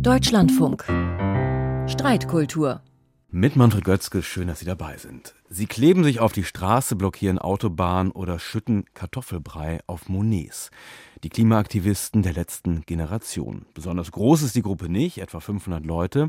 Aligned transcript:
Deutschlandfunk. 0.00 0.84
Streitkultur. 1.88 2.82
Mit 3.30 3.56
Manfred 3.56 3.84
Götzke, 3.84 4.22
schön, 4.22 4.48
dass 4.48 4.58
Sie 4.58 4.64
dabei 4.64 4.96
sind. 4.96 5.34
Sie 5.48 5.66
kleben 5.66 6.04
sich 6.04 6.20
auf 6.20 6.32
die 6.32 6.44
Straße, 6.44 6.96
blockieren 6.96 7.38
Autobahnen 7.38 8.12
oder 8.12 8.38
schütten 8.38 8.84
Kartoffelbrei 8.94 9.80
auf 9.86 10.08
Monets. 10.08 10.70
Die 11.22 11.28
Klimaaktivisten 11.28 12.22
der 12.22 12.32
letzten 12.32 12.82
Generation. 12.82 13.66
Besonders 13.74 14.12
groß 14.12 14.42
ist 14.42 14.56
die 14.56 14.62
Gruppe 14.62 14.88
nicht, 14.88 15.18
etwa 15.18 15.40
500 15.40 15.84
Leute, 15.84 16.28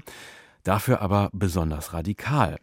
dafür 0.63 1.01
aber 1.01 1.29
besonders 1.33 1.93
radikal. 1.93 2.59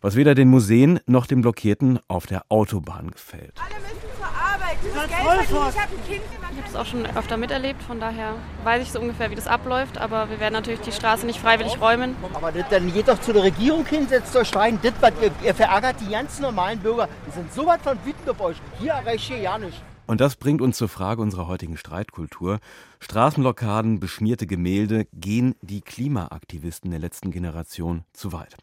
Was 0.00 0.16
weder 0.16 0.34
den 0.34 0.48
Museen 0.48 1.00
noch 1.06 1.26
den 1.26 1.42
Blockierten 1.42 1.98
auf 2.08 2.26
der 2.26 2.44
Autobahn 2.48 3.10
gefällt. 3.10 3.54
Alle 3.60 3.80
müssen 3.82 4.16
zur 4.16 4.26
Arbeit, 4.26 4.60
dieses 4.60 4.60
Geld 4.60 4.68
verdienen. 4.68 4.69
Ich 4.82 4.96
habe 4.96 6.68
es 6.68 6.76
auch 6.76 6.86
schon 6.86 7.06
öfter 7.16 7.36
miterlebt, 7.36 7.82
von 7.82 8.00
daher 8.00 8.34
weiß 8.64 8.82
ich 8.82 8.92
so 8.92 9.00
ungefähr, 9.00 9.30
wie 9.30 9.34
das 9.34 9.46
abläuft. 9.46 9.98
Aber 9.98 10.30
wir 10.30 10.40
werden 10.40 10.54
natürlich 10.54 10.80
die 10.80 10.92
Straße 10.92 11.26
nicht 11.26 11.40
freiwillig 11.40 11.80
räumen. 11.80 12.16
Aber 12.34 12.52
das 12.52 12.64
dann 12.70 12.92
geht 12.92 13.08
doch 13.08 13.20
zu 13.20 13.32
der 13.32 13.44
Regierung 13.44 13.84
hinsetzt, 13.86 14.34
euch 14.36 14.54
rein. 14.54 14.78
Das, 14.82 14.92
was 15.00 15.12
ihr, 15.22 15.30
ihr 15.42 15.54
verärgert 15.54 15.96
die 16.00 16.10
ganz 16.10 16.38
normalen 16.38 16.78
Bürger. 16.78 17.08
Die 17.26 17.30
sind 17.32 17.52
so 17.52 17.66
was 17.66 17.80
von 17.82 17.98
wütend 18.04 18.28
auf 18.28 18.40
euch. 18.40 18.56
Hier 18.78 18.92
erreicht 18.92 19.30
ihr 19.30 19.38
ja 19.38 19.58
nicht. 19.58 19.82
Und 20.10 20.20
das 20.20 20.34
bringt 20.34 20.60
uns 20.60 20.76
zur 20.76 20.88
Frage 20.88 21.22
unserer 21.22 21.46
heutigen 21.46 21.76
Streitkultur. 21.76 22.58
Straßenblockaden, 22.98 24.00
beschmierte 24.00 24.48
Gemälde, 24.48 25.06
gehen 25.12 25.54
die 25.62 25.82
Klimaaktivisten 25.82 26.90
der 26.90 26.98
letzten 26.98 27.30
Generation 27.30 28.02
zu 28.12 28.32
weit? 28.32 28.56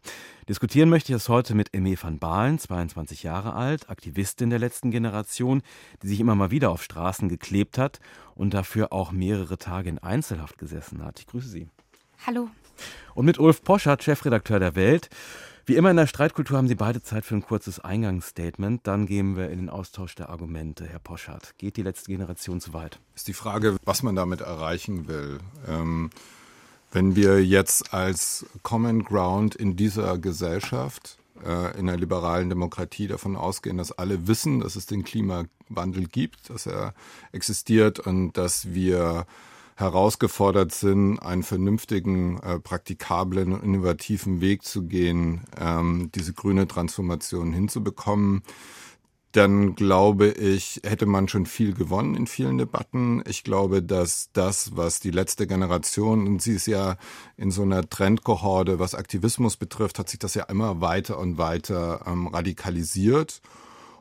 Diskutieren 0.46 0.90
möchte 0.90 1.10
ich 1.10 1.16
es 1.16 1.30
heute 1.30 1.54
mit 1.54 1.72
Emme 1.72 1.96
van 1.98 2.18
Baalen, 2.18 2.58
22 2.58 3.22
Jahre 3.22 3.54
alt, 3.54 3.88
Aktivistin 3.88 4.50
der 4.50 4.58
letzten 4.58 4.90
Generation, 4.90 5.62
die 6.02 6.08
sich 6.08 6.20
immer 6.20 6.34
mal 6.34 6.50
wieder 6.50 6.68
auf 6.68 6.82
Straßen 6.82 7.30
geklebt 7.30 7.78
hat 7.78 7.98
und 8.34 8.52
dafür 8.52 8.92
auch 8.92 9.10
mehrere 9.10 9.56
Tage 9.56 9.88
in 9.88 9.98
Einzelhaft 9.98 10.58
gesessen 10.58 11.02
hat. 11.02 11.18
Ich 11.18 11.28
grüße 11.28 11.48
Sie. 11.48 11.66
Hallo. 12.26 12.50
Und 13.14 13.24
mit 13.24 13.38
Ulf 13.38 13.62
Poschert, 13.62 14.02
Chefredakteur 14.02 14.60
der 14.60 14.76
Welt. 14.76 15.08
Wie 15.68 15.76
immer 15.76 15.90
in 15.90 15.98
der 15.98 16.06
Streitkultur 16.06 16.56
haben 16.56 16.66
Sie 16.66 16.74
beide 16.74 17.02
Zeit 17.02 17.26
für 17.26 17.34
ein 17.34 17.42
kurzes 17.42 17.78
Eingangsstatement. 17.78 18.86
Dann 18.86 19.04
gehen 19.04 19.36
wir 19.36 19.50
in 19.50 19.58
den 19.58 19.68
Austausch 19.68 20.14
der 20.14 20.30
Argumente. 20.30 20.86
Herr 20.86 20.98
Poschardt, 20.98 21.52
geht 21.58 21.76
die 21.76 21.82
letzte 21.82 22.10
Generation 22.10 22.58
zu 22.58 22.72
weit? 22.72 22.98
Ist 23.14 23.28
die 23.28 23.34
Frage, 23.34 23.76
was 23.84 24.02
man 24.02 24.16
damit 24.16 24.40
erreichen 24.40 25.08
will. 25.08 25.40
Ähm, 25.68 26.08
wenn 26.90 27.16
wir 27.16 27.44
jetzt 27.44 27.92
als 27.92 28.46
Common 28.62 29.04
Ground 29.04 29.56
in 29.56 29.76
dieser 29.76 30.16
Gesellschaft, 30.16 31.18
äh, 31.44 31.78
in 31.78 31.84
der 31.84 31.98
liberalen 31.98 32.48
Demokratie 32.48 33.06
davon 33.06 33.36
ausgehen, 33.36 33.76
dass 33.76 33.92
alle 33.92 34.26
wissen, 34.26 34.60
dass 34.60 34.74
es 34.74 34.86
den 34.86 35.04
Klimawandel 35.04 36.06
gibt, 36.10 36.48
dass 36.48 36.64
er 36.64 36.94
existiert 37.32 38.00
und 38.00 38.38
dass 38.38 38.72
wir 38.72 39.26
herausgefordert 39.78 40.72
sind, 40.74 41.20
einen 41.20 41.44
vernünftigen, 41.44 42.40
äh, 42.40 42.58
praktikablen 42.58 43.52
und 43.52 43.62
innovativen 43.62 44.40
Weg 44.40 44.64
zu 44.64 44.82
gehen, 44.82 45.42
ähm, 45.58 46.10
diese 46.16 46.32
grüne 46.32 46.66
Transformation 46.66 47.52
hinzubekommen, 47.52 48.42
dann 49.32 49.76
glaube 49.76 50.28
ich, 50.30 50.80
hätte 50.84 51.06
man 51.06 51.28
schon 51.28 51.46
viel 51.46 51.74
gewonnen 51.74 52.16
in 52.16 52.26
vielen 52.26 52.58
Debatten. 52.58 53.22
Ich 53.28 53.44
glaube, 53.44 53.82
dass 53.82 54.30
das, 54.32 54.76
was 54.76 54.98
die 54.98 55.12
letzte 55.12 55.46
Generation, 55.46 56.26
und 56.26 56.42
sie 56.42 56.54
ist 56.54 56.66
ja 56.66 56.96
in 57.36 57.52
so 57.52 57.62
einer 57.62 57.88
Trendkohorde, 57.88 58.80
was 58.80 58.96
Aktivismus 58.96 59.56
betrifft, 59.56 60.00
hat 60.00 60.08
sich 60.08 60.18
das 60.18 60.34
ja 60.34 60.44
immer 60.44 60.80
weiter 60.80 61.18
und 61.18 61.38
weiter 61.38 62.04
ähm, 62.06 62.26
radikalisiert. 62.26 63.40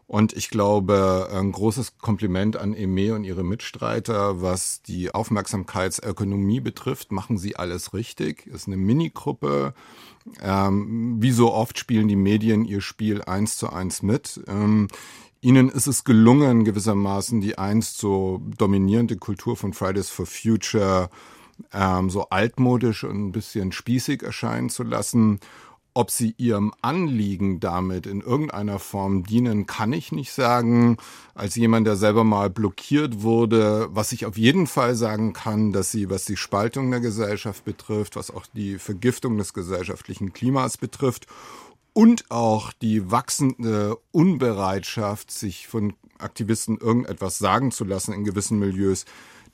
Und 0.08 0.32
ich 0.32 0.50
glaube, 0.50 1.28
ein 1.34 1.52
großes 1.52 1.98
Kompliment 1.98 2.56
an 2.56 2.74
EME 2.74 3.14
und 3.14 3.26
ihre 3.26 3.44
Mitstreiter, 3.44 4.42
was 4.42 4.82
die 4.82 5.14
Aufmerksamkeitsökonomie 5.14 6.62
betrifft, 6.62 7.12
machen 7.12 7.38
sie 7.38 7.58
alles 7.58 7.94
richtig. 7.94 8.48
Ist 8.48 8.68
eine 8.68 8.78
Minigruppe. 8.78 9.74
Ähm, 10.42 11.18
wie 11.20 11.32
so 11.32 11.54
oft 11.54 11.78
spielen 11.78 12.08
die 12.08 12.16
Medien 12.16 12.64
ihr 12.64 12.80
Spiel 12.80 13.22
eins 13.22 13.58
zu 13.58 13.70
eins 13.70 14.02
mit. 14.02 14.42
Ähm, 14.48 14.88
Ihnen 15.40 15.70
ist 15.70 15.86
es 15.86 16.04
gelungen, 16.04 16.66
gewissermaßen 16.66 17.42
die 17.42 17.60
einst 17.60 18.00
so 18.00 18.42
dominierende 18.58 19.18
Kultur 19.18 19.56
von 19.56 19.72
Fridays 19.72 20.10
for 20.10 20.26
Future 20.26 21.10
ähm, 21.74 22.10
so 22.10 22.30
altmodisch 22.30 23.04
und 23.04 23.28
ein 23.28 23.32
bisschen 23.32 23.72
spießig 23.72 24.24
erscheinen 24.24 24.70
zu 24.70 24.84
lassen 24.84 25.40
ob 25.98 26.12
sie 26.12 26.36
ihrem 26.38 26.74
Anliegen 26.84 27.60
damit 27.60 28.06
in 28.06 28.22
irgendeiner 28.22 28.78
Form 28.78 29.24
dienen, 29.24 29.66
kann 29.66 29.94
ich 29.94 30.12
nicht 30.12 30.32
sagen. 30.32 30.98
Als 31.34 31.56
jemand, 31.56 31.88
der 31.88 31.96
selber 31.96 32.24
mal 32.24 32.52
blockiert 32.52 33.24
wurde, 33.24 33.88
was 33.90 34.12
ich 34.12 34.28
auf 34.28 34.38
jeden 34.38 34.68
Fall 34.68 34.94
sagen 34.94 35.34
kann, 35.34 35.72
dass 35.72 35.92
sie, 35.92 36.12
was 36.12 36.26
die 36.26 36.38
Spaltung 36.38 36.92
der 36.92 37.00
Gesellschaft 37.00 37.66
betrifft, 37.66 38.16
was 38.16 38.30
auch 38.30 38.46
die 38.54 38.78
Vergiftung 38.78 39.40
des 39.40 39.56
gesellschaftlichen 39.56 40.34
Klimas 40.34 40.78
betrifft 40.78 41.26
und 41.94 42.30
auch 42.30 42.74
die 42.74 43.10
wachsende 43.10 43.98
Unbereitschaft, 44.12 45.32
sich 45.32 45.68
von 45.68 45.96
Aktivisten 46.20 46.78
irgendetwas 46.78 47.40
sagen 47.40 47.72
zu 47.72 47.86
lassen 47.86 48.14
in 48.14 48.24
gewissen 48.24 48.60
Milieus, 48.60 49.06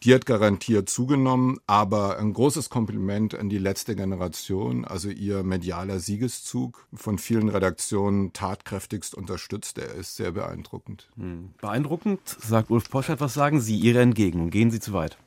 die 0.03 0.13
hat 0.13 0.25
garantiert 0.25 0.89
zugenommen, 0.89 1.57
aber 1.65 2.17
ein 2.17 2.33
großes 2.33 2.69
Kompliment 2.69 3.35
an 3.35 3.49
die 3.49 3.57
letzte 3.57 3.95
Generation, 3.95 4.85
also 4.85 5.09
ihr 5.09 5.43
medialer 5.43 5.99
Siegeszug 5.99 6.87
von 6.93 7.17
vielen 7.17 7.49
Redaktionen 7.49 8.33
tatkräftigst 8.33 9.15
unterstützt, 9.15 9.77
der 9.77 9.93
ist 9.93 10.15
sehr 10.15 10.31
beeindruckend. 10.31 11.09
Hm. 11.15 11.51
Beeindruckend, 11.61 12.19
sagt 12.25 12.69
Ulf 12.69 12.89
Poschert. 12.89 13.21
Was 13.21 13.33
sagen 13.33 13.61
Sie 13.61 13.77
Ihre 13.77 14.01
Entgegen? 14.01 14.49
Gehen 14.49 14.71
Sie 14.71 14.79
zu 14.79 14.93
weit? 14.93 15.17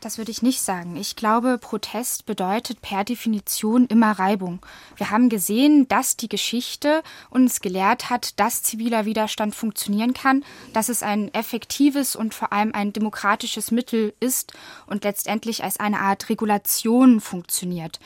Das 0.00 0.16
würde 0.16 0.30
ich 0.30 0.42
nicht 0.42 0.60
sagen. 0.60 0.96
Ich 0.96 1.16
glaube, 1.16 1.58
Protest 1.58 2.24
bedeutet 2.24 2.80
per 2.80 3.02
Definition 3.02 3.86
immer 3.86 4.12
Reibung. 4.12 4.60
Wir 4.96 5.10
haben 5.10 5.28
gesehen, 5.28 5.88
dass 5.88 6.16
die 6.16 6.28
Geschichte 6.28 7.02
uns 7.30 7.60
gelehrt 7.60 8.08
hat, 8.08 8.38
dass 8.38 8.62
ziviler 8.62 9.06
Widerstand 9.06 9.56
funktionieren 9.56 10.14
kann, 10.14 10.44
dass 10.72 10.88
es 10.88 11.02
ein 11.02 11.34
effektives 11.34 12.14
und 12.14 12.32
vor 12.32 12.52
allem 12.52 12.72
ein 12.74 12.92
demokratisches 12.92 13.72
Mittel 13.72 14.14
ist 14.20 14.52
und 14.86 15.02
letztendlich 15.02 15.64
als 15.64 15.80
eine 15.80 15.98
Art 15.98 16.28
Regulation 16.28 17.20
funktioniert. 17.20 17.98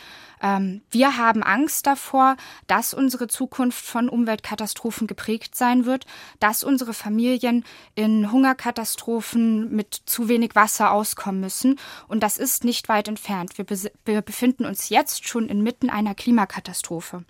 Ähm, 0.43 0.83
wir 0.91 1.17
haben 1.17 1.43
Angst 1.43 1.87
davor, 1.87 2.37
dass 2.67 2.93
unsere 2.93 3.29
Zukunft 3.29 3.85
von 3.85 4.09
Umweltkatastrophen 4.09 5.07
geprägt 5.07 5.55
sein 5.55 5.87
wird, 5.87 6.05
dass 6.41 6.65
unsere 6.65 6.93
Familien 6.93 7.65
in 7.95 8.33
Hungerkatastrophen 8.33 9.75
mit 9.75 10.03
zu 10.05 10.29
wenig 10.29 10.55
Wasser 10.55 10.91
auskommen 10.91 11.41
müssen. 11.41 11.79
Und 12.09 12.23
das 12.23 12.39
ist 12.39 12.65
nicht 12.65 12.89
weit 12.89 13.07
entfernt. 13.07 13.57
Wir, 13.57 13.67
wir 14.05 14.21
befinden 14.21 14.67
uns 14.67 14.89
jetzt 14.89 15.29
schon 15.29 15.49
inmitten 15.49 15.89
einer 15.89 16.15
Klimakatastrophe. 16.15 17.25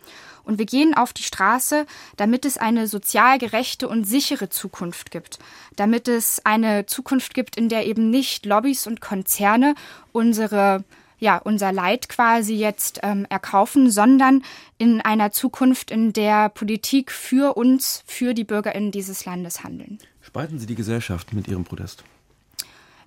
Und 0.45 0.59
wir 0.59 0.67
gehen 0.67 0.95
auf 0.95 1.13
die 1.13 1.23
Straße, 1.23 1.87
damit 2.17 2.45
es 2.45 2.59
eine 2.59 2.89
sozial 2.89 3.39
gerechte 3.39 3.89
und 3.89 4.05
sichere 4.05 4.49
Zukunft 4.49 5.11
gibt. 5.11 5.39
Damit 5.77 6.09
es 6.09 6.45
eine 6.45 6.87
Zukunft 6.87 7.35
gibt, 7.35 7.57
in 7.57 7.69
der 7.69 7.87
eben 7.87 8.11
nicht 8.11 8.47
Lobbys 8.47 8.87
und 8.87 9.01
Konzerne 9.01 9.75
unsere 10.13 10.85
ja, 11.23 11.39
unser 11.39 11.71
Leid 11.71 12.09
quasi 12.09 12.55
jetzt 12.55 12.99
ähm, 13.05 13.27
erkaufen, 13.31 13.93
sondern 13.93 14.43
in 14.77 15.01
einer 15.01 15.31
Zukunft, 15.31 15.93
in 15.93 16.13
der 16.13 16.49
Politik 16.49 17.13
für 17.13 17.57
uns, 17.57 18.03
für 18.09 18.35
die 18.35 18.43
BürgerInnen 18.43 18.91
dieses 18.91 19.25
Landes 19.25 19.63
handeln. 19.63 19.99
Spalten 20.21 20.59
Sie 20.59 20.67
die 20.67 20.75
Gesellschaft 20.75 21.33
mit 21.33 21.47
Ihrem 21.47 21.63
Protest? 21.63 22.03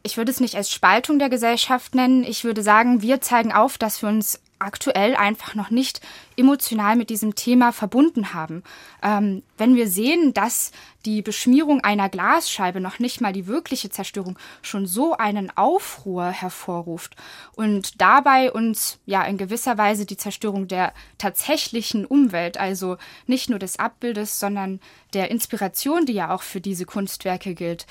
Ich 0.01 0.15
würde 0.15 0.31
es 0.31 0.39
nicht 0.39 0.55
als 0.55 0.71
Spaltung 0.71 1.19
der 1.19 1.27
Gesellschaft 1.27 1.93
nennen. 1.93 2.23
Ich 2.23 2.45
würde 2.45 2.63
sagen, 2.63 3.01
wir 3.01 3.19
zeigen 3.19 3.51
auf, 3.51 3.77
dass 3.77 4.01
wir 4.01 4.07
uns 4.07 4.39
aktuell 4.59 5.15
einfach 5.15 5.55
noch 5.55 5.69
nicht 5.69 6.01
emotional 6.37 6.95
mit 6.95 7.09
diesem 7.09 7.35
Thema 7.35 7.71
verbunden 7.71 8.33
haben. 8.33 8.63
Ähm, 9.01 9.43
wenn 9.57 9.75
wir 9.75 9.87
sehen, 9.87 10.33
dass 10.33 10.71
die 11.05 11.21
Beschmierung 11.21 11.83
einer 11.83 12.09
Glasscheibe 12.09 12.81
noch 12.81 12.99
nicht 12.99 13.21
mal 13.21 13.31
die 13.31 13.47
wirkliche 13.47 13.89
Zerstörung 13.89 14.39
schon 14.61 14.87
so 14.87 15.15
einen 15.15 15.55
Aufruhr 15.55 16.29
hervorruft 16.29 17.15
und 17.55 18.01
dabei 18.01 18.51
uns 18.51 18.99
ja 19.05 19.23
in 19.23 19.37
gewisser 19.37 19.77
Weise 19.77 20.05
die 20.05 20.17
Zerstörung 20.17 20.67
der 20.67 20.93
tatsächlichen 21.17 22.05
Umwelt, 22.05 22.57
also 22.57 22.97
nicht 23.27 23.49
nur 23.49 23.59
des 23.59 23.77
Abbildes, 23.77 24.39
sondern 24.39 24.79
der 25.13 25.31
Inspiration, 25.31 26.05
die 26.05 26.13
ja 26.13 26.33
auch 26.33 26.41
für 26.41 26.59
diese 26.59 26.85
Kunstwerke 26.85 27.53
gilt, 27.53 27.85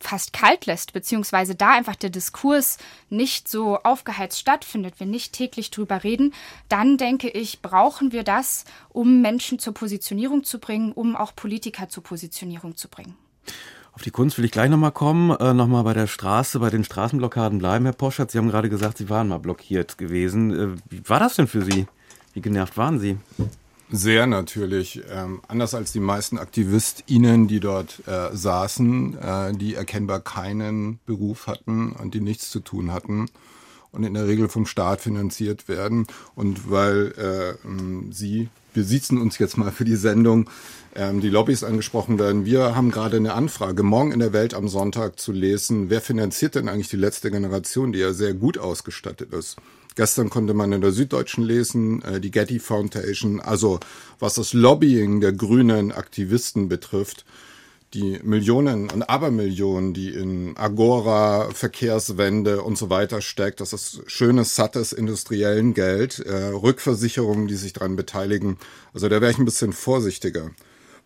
fast 0.00 0.32
kalt 0.32 0.66
lässt, 0.66 0.92
beziehungsweise 0.92 1.54
da 1.54 1.72
einfach 1.72 1.96
der 1.96 2.10
Diskurs 2.10 2.78
nicht 3.10 3.48
so 3.48 3.78
aufgeheizt 3.78 4.38
stattfindet, 4.38 4.94
wir 4.98 5.06
nicht 5.06 5.32
täglich 5.32 5.70
drüber 5.70 6.04
reden, 6.04 6.34
dann 6.68 6.96
denke 6.96 7.28
ich, 7.28 7.62
brauchen 7.62 8.12
wir 8.12 8.22
das, 8.22 8.64
um 8.88 9.20
Menschen 9.20 9.58
zur 9.58 9.74
Positionierung 9.74 10.44
zu 10.44 10.58
bringen, 10.58 10.92
um 10.92 11.16
auch 11.16 11.34
Politiker 11.34 11.88
zur 11.88 12.02
Positionierung 12.02 12.76
zu 12.76 12.88
bringen. 12.88 13.16
Auf 13.92 14.02
die 14.02 14.10
Kunst 14.12 14.38
will 14.38 14.44
ich 14.44 14.52
gleich 14.52 14.70
nochmal 14.70 14.92
kommen, 14.92 15.30
äh, 15.30 15.52
nochmal 15.52 15.82
bei 15.82 15.92
der 15.92 16.06
Straße, 16.06 16.60
bei 16.60 16.70
den 16.70 16.84
Straßenblockaden 16.84 17.58
bleiben. 17.58 17.84
Herr 17.84 17.94
Poschert, 17.94 18.30
Sie 18.30 18.38
haben 18.38 18.48
gerade 18.48 18.68
gesagt, 18.68 18.98
Sie 18.98 19.08
waren 19.08 19.26
mal 19.26 19.38
blockiert 19.38 19.98
gewesen. 19.98 20.76
Äh, 20.76 20.80
wie 20.88 21.08
war 21.08 21.18
das 21.18 21.34
denn 21.34 21.48
für 21.48 21.62
Sie? 21.62 21.88
Wie 22.32 22.40
genervt 22.40 22.76
waren 22.76 23.00
Sie? 23.00 23.18
Sehr 23.90 24.26
natürlich. 24.26 25.00
Ähm, 25.10 25.40
anders 25.48 25.74
als 25.74 25.92
die 25.92 26.00
meisten 26.00 26.36
AktivistInnen, 26.36 27.48
die 27.48 27.60
dort 27.60 28.06
äh, 28.06 28.36
saßen, 28.36 29.18
äh, 29.18 29.52
die 29.54 29.74
erkennbar 29.74 30.20
keinen 30.20 31.00
Beruf 31.06 31.46
hatten 31.46 31.92
und 31.92 32.12
die 32.12 32.20
nichts 32.20 32.50
zu 32.50 32.60
tun 32.60 32.92
hatten. 32.92 33.28
und 33.90 34.04
in 34.04 34.14
der 34.14 34.26
Regel 34.26 34.48
vom 34.48 34.66
Staat 34.66 35.00
finanziert 35.00 35.68
werden. 35.68 36.06
Und 36.34 36.70
weil 36.70 37.12
äh, 37.16 38.12
Sie, 38.12 38.48
wir 38.74 38.84
sitzen 38.84 39.18
uns 39.18 39.38
jetzt 39.38 39.56
mal 39.56 39.72
für 39.72 39.84
die 39.84 39.96
Sendung, 39.96 40.50
ähm, 40.94 41.20
die 41.20 41.30
Lobbys 41.30 41.64
angesprochen 41.64 42.18
werden. 42.18 42.44
Wir 42.44 42.74
haben 42.76 42.90
gerade 42.90 43.16
eine 43.16 43.34
Anfrage, 43.34 43.82
morgen 43.82 44.12
in 44.12 44.20
der 44.20 44.32
Welt 44.32 44.54
am 44.54 44.68
Sonntag 44.68 45.18
zu 45.18 45.32
lesen, 45.32 45.90
wer 45.90 46.00
finanziert 46.00 46.54
denn 46.54 46.68
eigentlich 46.68 46.88
die 46.88 46.96
letzte 46.96 47.30
Generation, 47.30 47.92
die 47.92 48.00
ja 48.00 48.12
sehr 48.12 48.34
gut 48.34 48.58
ausgestattet 48.58 49.32
ist. 49.32 49.56
Gestern 49.98 50.30
konnte 50.30 50.54
man 50.54 50.70
in 50.70 50.80
der 50.80 50.92
Süddeutschen 50.92 51.42
lesen, 51.42 52.02
äh, 52.02 52.20
die 52.20 52.30
Getty 52.30 52.60
Foundation, 52.60 53.40
also 53.40 53.80
was 54.20 54.34
das 54.34 54.52
Lobbying 54.52 55.20
der 55.20 55.32
grünen 55.32 55.90
Aktivisten 55.90 56.68
betrifft, 56.68 57.24
die 57.94 58.20
Millionen 58.22 58.90
und 58.90 59.02
Abermillionen, 59.02 59.94
die 59.94 60.10
in 60.10 60.56
Agora, 60.56 61.50
Verkehrswende 61.52 62.62
und 62.62 62.78
so 62.78 62.90
weiter 62.90 63.20
steckt, 63.20 63.60
das 63.60 63.72
ist 63.72 64.02
schönes, 64.06 64.54
sattes 64.54 64.92
industriellen 64.92 65.74
Geld, 65.74 66.20
äh, 66.20 66.44
Rückversicherungen, 66.50 67.48
die 67.48 67.56
sich 67.56 67.72
daran 67.72 67.96
beteiligen. 67.96 68.56
Also 68.94 69.08
da 69.08 69.20
wäre 69.20 69.32
ich 69.32 69.38
ein 69.38 69.46
bisschen 69.46 69.72
vorsichtiger. 69.72 70.52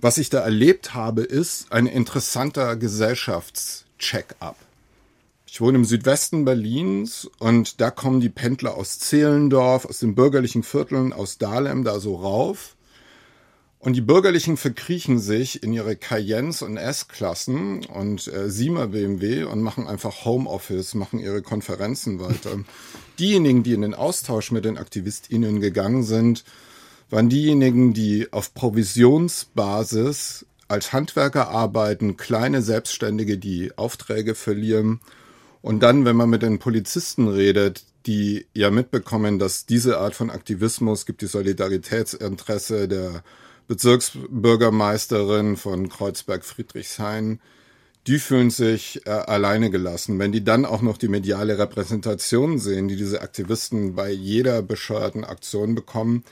Was 0.00 0.18
ich 0.18 0.28
da 0.28 0.40
erlebt 0.40 0.92
habe, 0.92 1.22
ist 1.22 1.72
ein 1.72 1.86
interessanter 1.86 2.76
Gesellschaftscheck-up. 2.76 4.56
Ich 5.52 5.60
wohne 5.60 5.76
im 5.76 5.84
Südwesten 5.84 6.46
Berlins 6.46 7.30
und 7.38 7.82
da 7.82 7.90
kommen 7.90 8.20
die 8.20 8.30
Pendler 8.30 8.74
aus 8.74 8.98
Zehlendorf, 8.98 9.84
aus 9.84 9.98
den 9.98 10.14
bürgerlichen 10.14 10.62
Vierteln, 10.62 11.12
aus 11.12 11.36
Dahlem 11.36 11.84
da 11.84 12.00
so 12.00 12.16
rauf. 12.16 12.74
Und 13.78 13.92
die 13.92 14.00
Bürgerlichen 14.00 14.56
verkriechen 14.56 15.18
sich 15.18 15.62
in 15.62 15.74
ihre 15.74 15.94
Cayennes 15.94 16.62
und 16.62 16.78
S-Klassen 16.78 17.84
und 17.84 18.28
äh, 18.28 18.48
Siemer 18.48 18.86
BMW 18.86 19.44
und 19.44 19.60
machen 19.60 19.86
einfach 19.86 20.24
Homeoffice, 20.24 20.94
machen 20.94 21.18
ihre 21.18 21.42
Konferenzen 21.42 22.18
weiter. 22.18 22.60
diejenigen, 23.18 23.62
die 23.62 23.74
in 23.74 23.82
den 23.82 23.94
Austausch 23.94 24.52
mit 24.52 24.64
den 24.64 24.78
AktivistInnen 24.78 25.60
gegangen 25.60 26.02
sind, 26.02 26.44
waren 27.10 27.28
diejenigen, 27.28 27.92
die 27.92 28.32
auf 28.32 28.54
Provisionsbasis 28.54 30.46
als 30.66 30.94
Handwerker 30.94 31.50
arbeiten, 31.50 32.16
kleine 32.16 32.62
Selbstständige, 32.62 33.36
die 33.36 33.76
Aufträge 33.76 34.34
verlieren 34.34 35.00
und 35.62 35.80
dann, 35.80 36.04
wenn 36.04 36.16
man 36.16 36.28
mit 36.28 36.42
den 36.42 36.58
Polizisten 36.58 37.28
redet, 37.28 37.84
die 38.06 38.46
ja 38.52 38.70
mitbekommen, 38.70 39.38
dass 39.38 39.64
diese 39.64 39.98
Art 39.98 40.14
von 40.14 40.28
Aktivismus 40.28 41.06
gibt 41.06 41.22
die 41.22 41.26
Solidaritätsinteresse 41.26 42.88
der 42.88 43.22
Bezirksbürgermeisterin 43.68 45.56
von 45.56 45.88
Kreuzberg 45.88 46.44
Friedrichshain, 46.44 47.38
die 48.08 48.18
fühlen 48.18 48.50
sich 48.50 49.06
äh, 49.06 49.10
alleine 49.10 49.70
gelassen. 49.70 50.18
Wenn 50.18 50.32
die 50.32 50.42
dann 50.42 50.64
auch 50.64 50.82
noch 50.82 50.98
die 50.98 51.06
mediale 51.06 51.58
Repräsentation 51.58 52.58
sehen, 52.58 52.88
die 52.88 52.96
diese 52.96 53.22
Aktivisten 53.22 53.94
bei 53.94 54.10
jeder 54.10 54.62
bescheuerten 54.62 55.24
Aktion 55.24 55.76
bekommen, 55.76 56.24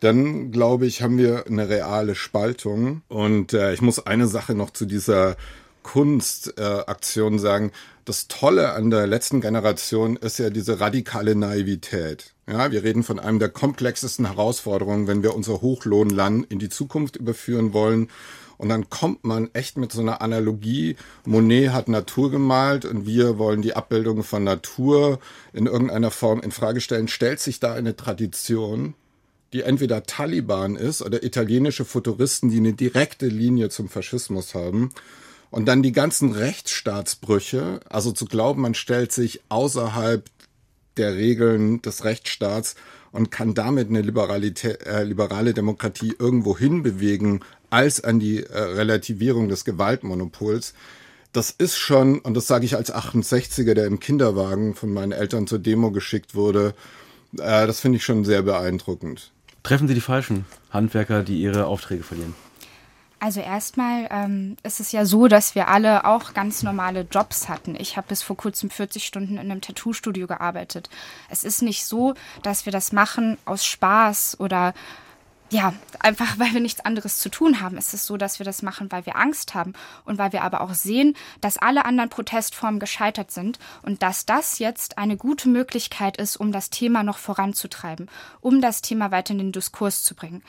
dann 0.00 0.50
glaube 0.50 0.86
ich, 0.86 1.02
haben 1.02 1.18
wir 1.18 1.46
eine 1.46 1.68
reale 1.68 2.14
Spaltung. 2.14 3.02
Und 3.08 3.52
äh, 3.52 3.74
ich 3.74 3.82
muss 3.82 4.04
eine 4.04 4.26
Sache 4.26 4.54
noch 4.54 4.70
zu 4.70 4.86
dieser 4.86 5.36
Kunstaktion 5.82 7.34
äh, 7.34 7.38
sagen. 7.38 7.72
Das 8.04 8.26
Tolle 8.26 8.72
an 8.72 8.90
der 8.90 9.06
letzten 9.06 9.40
Generation 9.40 10.16
ist 10.16 10.38
ja 10.38 10.50
diese 10.50 10.80
radikale 10.80 11.36
Naivität. 11.36 12.32
Ja, 12.48 12.72
wir 12.72 12.82
reden 12.82 13.04
von 13.04 13.20
einem 13.20 13.38
der 13.38 13.48
komplexesten 13.48 14.26
Herausforderungen, 14.26 15.06
wenn 15.06 15.22
wir 15.22 15.36
unser 15.36 15.60
Hochlohnland 15.60 16.50
in 16.50 16.58
die 16.58 16.68
Zukunft 16.68 17.16
überführen 17.16 17.72
wollen. 17.72 18.08
Und 18.58 18.68
dann 18.68 18.90
kommt 18.90 19.24
man 19.24 19.50
echt 19.54 19.76
mit 19.76 19.92
so 19.92 20.00
einer 20.00 20.20
Analogie. 20.20 20.96
Monet 21.24 21.72
hat 21.72 21.88
Natur 21.88 22.30
gemalt 22.30 22.84
und 22.84 23.06
wir 23.06 23.38
wollen 23.38 23.62
die 23.62 23.74
Abbildung 23.74 24.22
von 24.22 24.44
Natur 24.44 25.18
in 25.52 25.66
irgendeiner 25.66 26.10
Form 26.10 26.40
in 26.40 26.50
Frage 26.52 26.80
stellen. 26.80 27.08
Stellt 27.08 27.40
sich 27.40 27.60
da 27.60 27.72
eine 27.72 27.96
Tradition, 27.96 28.94
die 29.52 29.62
entweder 29.62 30.04
Taliban 30.04 30.76
ist 30.76 31.02
oder 31.02 31.22
italienische 31.22 31.84
Futuristen, 31.84 32.50
die 32.50 32.58
eine 32.58 32.72
direkte 32.72 33.26
Linie 33.26 33.68
zum 33.68 33.88
Faschismus 33.88 34.54
haben. 34.54 34.90
Und 35.52 35.66
dann 35.66 35.82
die 35.82 35.92
ganzen 35.92 36.32
Rechtsstaatsbrüche, 36.32 37.80
also 37.90 38.10
zu 38.10 38.24
glauben, 38.24 38.62
man 38.62 38.74
stellt 38.74 39.12
sich 39.12 39.42
außerhalb 39.50 40.24
der 40.96 41.14
Regeln 41.14 41.82
des 41.82 42.04
Rechtsstaats 42.04 42.74
und 43.12 43.30
kann 43.30 43.52
damit 43.52 43.90
eine 43.90 44.00
Liberalität, 44.00 44.82
äh, 44.86 45.04
liberale 45.04 45.52
Demokratie 45.52 46.14
irgendwo 46.18 46.56
hinbewegen 46.56 47.44
als 47.68 48.02
an 48.02 48.18
die 48.18 48.42
äh, 48.42 48.58
Relativierung 48.58 49.50
des 49.50 49.66
Gewaltmonopols. 49.66 50.72
Das 51.34 51.50
ist 51.50 51.76
schon, 51.76 52.20
und 52.20 52.32
das 52.32 52.46
sage 52.46 52.64
ich 52.64 52.74
als 52.74 52.90
68er, 52.90 53.74
der 53.74 53.84
im 53.84 54.00
Kinderwagen 54.00 54.74
von 54.74 54.90
meinen 54.90 55.12
Eltern 55.12 55.46
zur 55.46 55.58
Demo 55.58 55.90
geschickt 55.90 56.34
wurde, 56.34 56.74
äh, 57.34 57.66
das 57.66 57.78
finde 57.78 57.96
ich 57.96 58.04
schon 58.04 58.24
sehr 58.24 58.40
beeindruckend. 58.40 59.32
Treffen 59.64 59.86
Sie 59.86 59.94
die 59.94 60.00
falschen 60.00 60.46
Handwerker, 60.70 61.22
die 61.22 61.42
ihre 61.42 61.66
Aufträge 61.66 62.04
verlieren? 62.04 62.34
Also 63.22 63.38
erstmal 63.38 64.08
ähm, 64.10 64.56
ist 64.64 64.80
es 64.80 64.90
ja 64.90 65.04
so, 65.04 65.28
dass 65.28 65.54
wir 65.54 65.68
alle 65.68 66.06
auch 66.06 66.34
ganz 66.34 66.64
normale 66.64 67.06
Jobs 67.08 67.48
hatten. 67.48 67.76
Ich 67.78 67.96
habe 67.96 68.08
bis 68.08 68.20
vor 68.20 68.36
kurzem 68.36 68.68
40 68.68 69.06
Stunden 69.06 69.34
in 69.34 69.48
einem 69.48 69.60
Tattoo-Studio 69.60 70.26
gearbeitet. 70.26 70.90
Es 71.30 71.44
ist 71.44 71.62
nicht 71.62 71.86
so, 71.86 72.14
dass 72.42 72.66
wir 72.66 72.72
das 72.72 72.90
machen 72.90 73.38
aus 73.44 73.64
Spaß 73.64 74.40
oder 74.40 74.74
ja, 75.50 75.72
einfach 76.00 76.36
weil 76.40 76.52
wir 76.52 76.60
nichts 76.60 76.84
anderes 76.84 77.18
zu 77.18 77.28
tun 77.28 77.60
haben. 77.60 77.76
Es 77.76 77.94
ist 77.94 78.06
so, 78.06 78.16
dass 78.16 78.40
wir 78.40 78.44
das 78.44 78.60
machen, 78.60 78.90
weil 78.90 79.06
wir 79.06 79.14
Angst 79.14 79.54
haben 79.54 79.74
und 80.04 80.18
weil 80.18 80.32
wir 80.32 80.42
aber 80.42 80.60
auch 80.60 80.74
sehen, 80.74 81.14
dass 81.40 81.58
alle 81.58 81.84
anderen 81.84 82.10
Protestformen 82.10 82.80
gescheitert 82.80 83.30
sind 83.30 83.60
und 83.82 84.02
dass 84.02 84.26
das 84.26 84.58
jetzt 84.58 84.98
eine 84.98 85.16
gute 85.16 85.48
Möglichkeit 85.48 86.16
ist, 86.16 86.38
um 86.38 86.50
das 86.50 86.70
Thema 86.70 87.04
noch 87.04 87.18
voranzutreiben, 87.18 88.10
um 88.40 88.60
das 88.60 88.82
Thema 88.82 89.12
weiter 89.12 89.30
in 89.30 89.38
den 89.38 89.52
Diskurs 89.52 90.02
zu 90.02 90.16
bringen. 90.16 90.42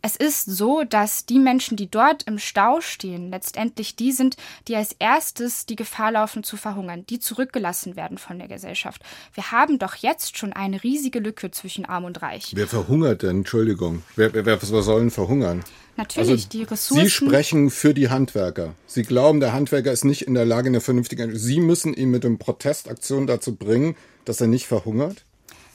Es 0.00 0.14
ist 0.14 0.46
so, 0.46 0.84
dass 0.84 1.26
die 1.26 1.40
Menschen, 1.40 1.76
die 1.76 1.90
dort 1.90 2.22
im 2.24 2.38
Stau 2.38 2.80
stehen, 2.80 3.30
letztendlich 3.30 3.96
die 3.96 4.12
sind, 4.12 4.36
die 4.68 4.76
als 4.76 4.94
erstes 4.98 5.66
die 5.66 5.74
Gefahr 5.74 6.12
laufen 6.12 6.44
zu 6.44 6.56
verhungern, 6.56 7.04
die 7.10 7.18
zurückgelassen 7.18 7.96
werden 7.96 8.16
von 8.16 8.38
der 8.38 8.46
Gesellschaft. 8.46 9.02
Wir 9.34 9.50
haben 9.50 9.80
doch 9.80 9.96
jetzt 9.96 10.38
schon 10.38 10.52
eine 10.52 10.82
riesige 10.84 11.18
Lücke 11.18 11.50
zwischen 11.50 11.84
Arm 11.84 12.04
und 12.04 12.22
Reich. 12.22 12.52
Wer 12.54 12.68
verhungert 12.68 13.22
denn? 13.22 13.38
Entschuldigung. 13.38 14.04
Wer, 14.14 14.32
wer, 14.34 14.46
wer 14.46 14.82
sollen 14.82 15.10
verhungern? 15.10 15.64
Natürlich, 15.96 16.30
also, 16.30 16.48
die 16.48 16.62
Ressourcen. 16.62 17.04
Sie 17.04 17.10
sprechen 17.10 17.70
für 17.70 17.92
die 17.92 18.08
Handwerker. 18.08 18.74
Sie 18.86 19.02
glauben, 19.02 19.40
der 19.40 19.52
Handwerker 19.52 19.90
ist 19.90 20.04
nicht 20.04 20.22
in 20.22 20.34
der 20.34 20.44
Lage, 20.44 20.68
eine 20.68 20.80
vernünftige. 20.80 21.36
Sie 21.36 21.58
müssen 21.58 21.92
ihn 21.92 22.10
mit 22.10 22.22
dem 22.22 22.38
Protestaktion 22.38 23.26
dazu 23.26 23.56
bringen, 23.56 23.96
dass 24.24 24.40
er 24.40 24.46
nicht 24.46 24.68
verhungert? 24.68 25.24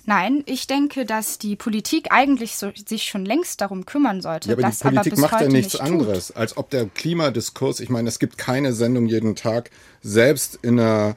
Nein, 0.05 0.43
ich 0.45 0.67
denke, 0.67 1.05
dass 1.05 1.37
die 1.37 1.55
Politik 1.55 2.11
eigentlich 2.11 2.55
so, 2.55 2.71
sich 2.75 3.05
schon 3.05 3.23
längst 3.23 3.61
darum 3.61 3.85
kümmern 3.85 4.21
sollte. 4.21 4.49
Ja, 4.49 4.57
aber 4.57 4.69
die 4.69 4.77
Politik 4.77 5.13
aber 5.13 5.21
macht 5.21 5.41
ja 5.41 5.47
nichts 5.47 5.73
nicht 5.73 5.81
anderes, 5.81 6.31
als 6.31 6.57
ob 6.57 6.69
der 6.69 6.87
Klimadiskurs, 6.87 7.79
ich 7.79 7.89
meine, 7.89 8.09
es 8.09 8.19
gibt 8.19 8.37
keine 8.37 8.73
Sendung 8.73 9.07
jeden 9.07 9.35
Tag, 9.35 9.71
selbst 10.01 10.59
in 10.61 10.79
einer 10.79 11.15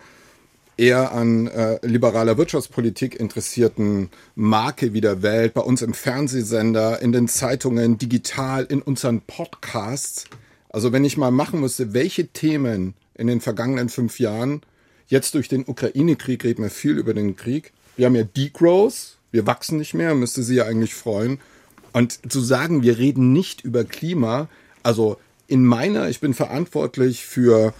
eher 0.76 1.12
an 1.12 1.46
äh, 1.46 1.84
liberaler 1.86 2.36
Wirtschaftspolitik 2.36 3.18
interessierten 3.18 4.10
Marke 4.34 4.92
wie 4.92 5.00
der 5.00 5.22
Welt, 5.22 5.54
bei 5.54 5.62
uns 5.62 5.82
im 5.82 5.94
Fernsehsender, 5.94 7.00
in 7.00 7.12
den 7.12 7.28
Zeitungen, 7.28 7.98
digital, 7.98 8.64
in 8.64 8.82
unseren 8.82 9.22
Podcasts. 9.22 10.26
Also 10.68 10.92
wenn 10.92 11.04
ich 11.04 11.16
mal 11.16 11.30
machen 11.30 11.60
müsste, 11.60 11.94
welche 11.94 12.28
Themen 12.28 12.94
in 13.14 13.26
den 13.26 13.40
vergangenen 13.40 13.88
fünf 13.88 14.20
Jahren, 14.20 14.60
jetzt 15.06 15.34
durch 15.34 15.48
den 15.48 15.64
Ukraine-Krieg 15.66 16.44
reden 16.44 16.62
wir 16.62 16.70
viel 16.70 16.98
über 16.98 17.14
den 17.14 17.36
Krieg, 17.36 17.72
wir 17.96 18.06
haben 18.06 18.14
ja 18.14 18.24
Degrowth, 18.24 19.16
wir 19.32 19.46
wachsen 19.46 19.78
nicht 19.78 19.94
mehr, 19.94 20.14
müsste 20.14 20.42
sie 20.42 20.56
ja 20.56 20.64
eigentlich 20.64 20.94
freuen. 20.94 21.40
Und 21.92 22.30
zu 22.30 22.40
sagen, 22.40 22.82
wir 22.82 22.98
reden 22.98 23.32
nicht 23.32 23.62
über 23.62 23.84
Klima, 23.84 24.48
also 24.82 25.16
in 25.48 25.64
meiner, 25.64 26.08
ich 26.08 26.20
bin 26.20 26.34
verantwortlich 26.34 27.24
für 27.24 27.72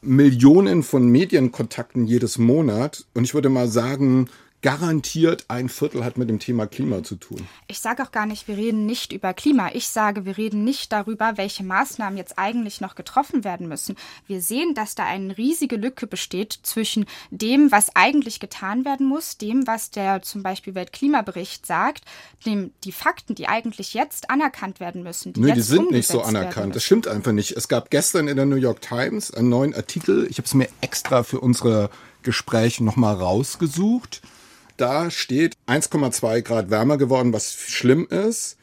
Millionen 0.00 0.82
von 0.82 1.08
Medienkontakten 1.08 2.06
jedes 2.06 2.38
Monat 2.38 3.04
und 3.14 3.24
ich 3.24 3.34
würde 3.34 3.48
mal 3.48 3.68
sagen, 3.68 4.28
garantiert 4.62 5.44
ein 5.48 5.68
Viertel 5.68 6.04
hat 6.04 6.18
mit 6.18 6.28
dem 6.28 6.38
Thema 6.38 6.66
Klima 6.66 7.02
zu 7.02 7.16
tun. 7.16 7.46
Ich 7.68 7.78
sage 7.78 8.02
auch 8.02 8.10
gar 8.10 8.26
nicht, 8.26 8.48
wir 8.48 8.56
reden 8.56 8.86
nicht 8.86 9.12
über 9.12 9.32
Klima. 9.34 9.70
Ich 9.74 9.88
sage, 9.88 10.24
wir 10.24 10.36
reden 10.36 10.64
nicht 10.64 10.92
darüber, 10.92 11.36
welche 11.36 11.62
Maßnahmen 11.62 12.16
jetzt 12.16 12.38
eigentlich 12.38 12.80
noch 12.80 12.94
getroffen 12.94 13.44
werden 13.44 13.68
müssen. 13.68 13.96
Wir 14.26 14.40
sehen, 14.40 14.74
dass 14.74 14.94
da 14.94 15.04
eine 15.04 15.36
riesige 15.36 15.76
Lücke 15.76 16.06
besteht 16.06 16.58
zwischen 16.62 17.06
dem, 17.30 17.70
was 17.70 17.94
eigentlich 17.94 18.40
getan 18.40 18.84
werden 18.84 19.06
muss, 19.06 19.38
dem, 19.38 19.66
was 19.66 19.90
der 19.90 20.22
zum 20.22 20.42
Beispiel 20.42 20.74
Weltklimabericht 20.74 21.66
sagt, 21.66 22.04
dem 22.44 22.72
die 22.84 22.92
Fakten, 22.92 23.34
die 23.34 23.48
eigentlich 23.48 23.94
jetzt 23.94 24.30
anerkannt 24.30 24.80
werden 24.80 25.02
müssen. 25.02 25.32
Die 25.32 25.40
Nö, 25.40 25.52
die 25.52 25.60
sind 25.60 25.90
nicht 25.90 26.08
so 26.08 26.22
anerkannt. 26.22 26.74
Das 26.74 26.82
stimmt 26.82 27.08
einfach 27.08 27.32
nicht. 27.32 27.52
Es 27.52 27.68
gab 27.68 27.90
gestern 27.90 28.26
in 28.26 28.36
der 28.36 28.46
New 28.46 28.56
York 28.56 28.80
Times 28.80 29.30
einen 29.30 29.48
neuen 29.48 29.74
Artikel. 29.74 30.26
Ich 30.30 30.38
habe 30.38 30.46
es 30.46 30.54
mir 30.54 30.68
extra 30.80 31.22
für 31.22 31.40
unsere 31.40 31.90
Gespräche 32.22 32.82
nochmal 32.82 33.14
rausgesucht. 33.14 34.22
Da 34.76 35.10
steht 35.10 35.56
1,2 35.66 36.42
Grad 36.42 36.70
wärmer 36.70 36.98
geworden, 36.98 37.32
was 37.32 37.52
schlimm 37.52 38.06
ist. 38.06 38.56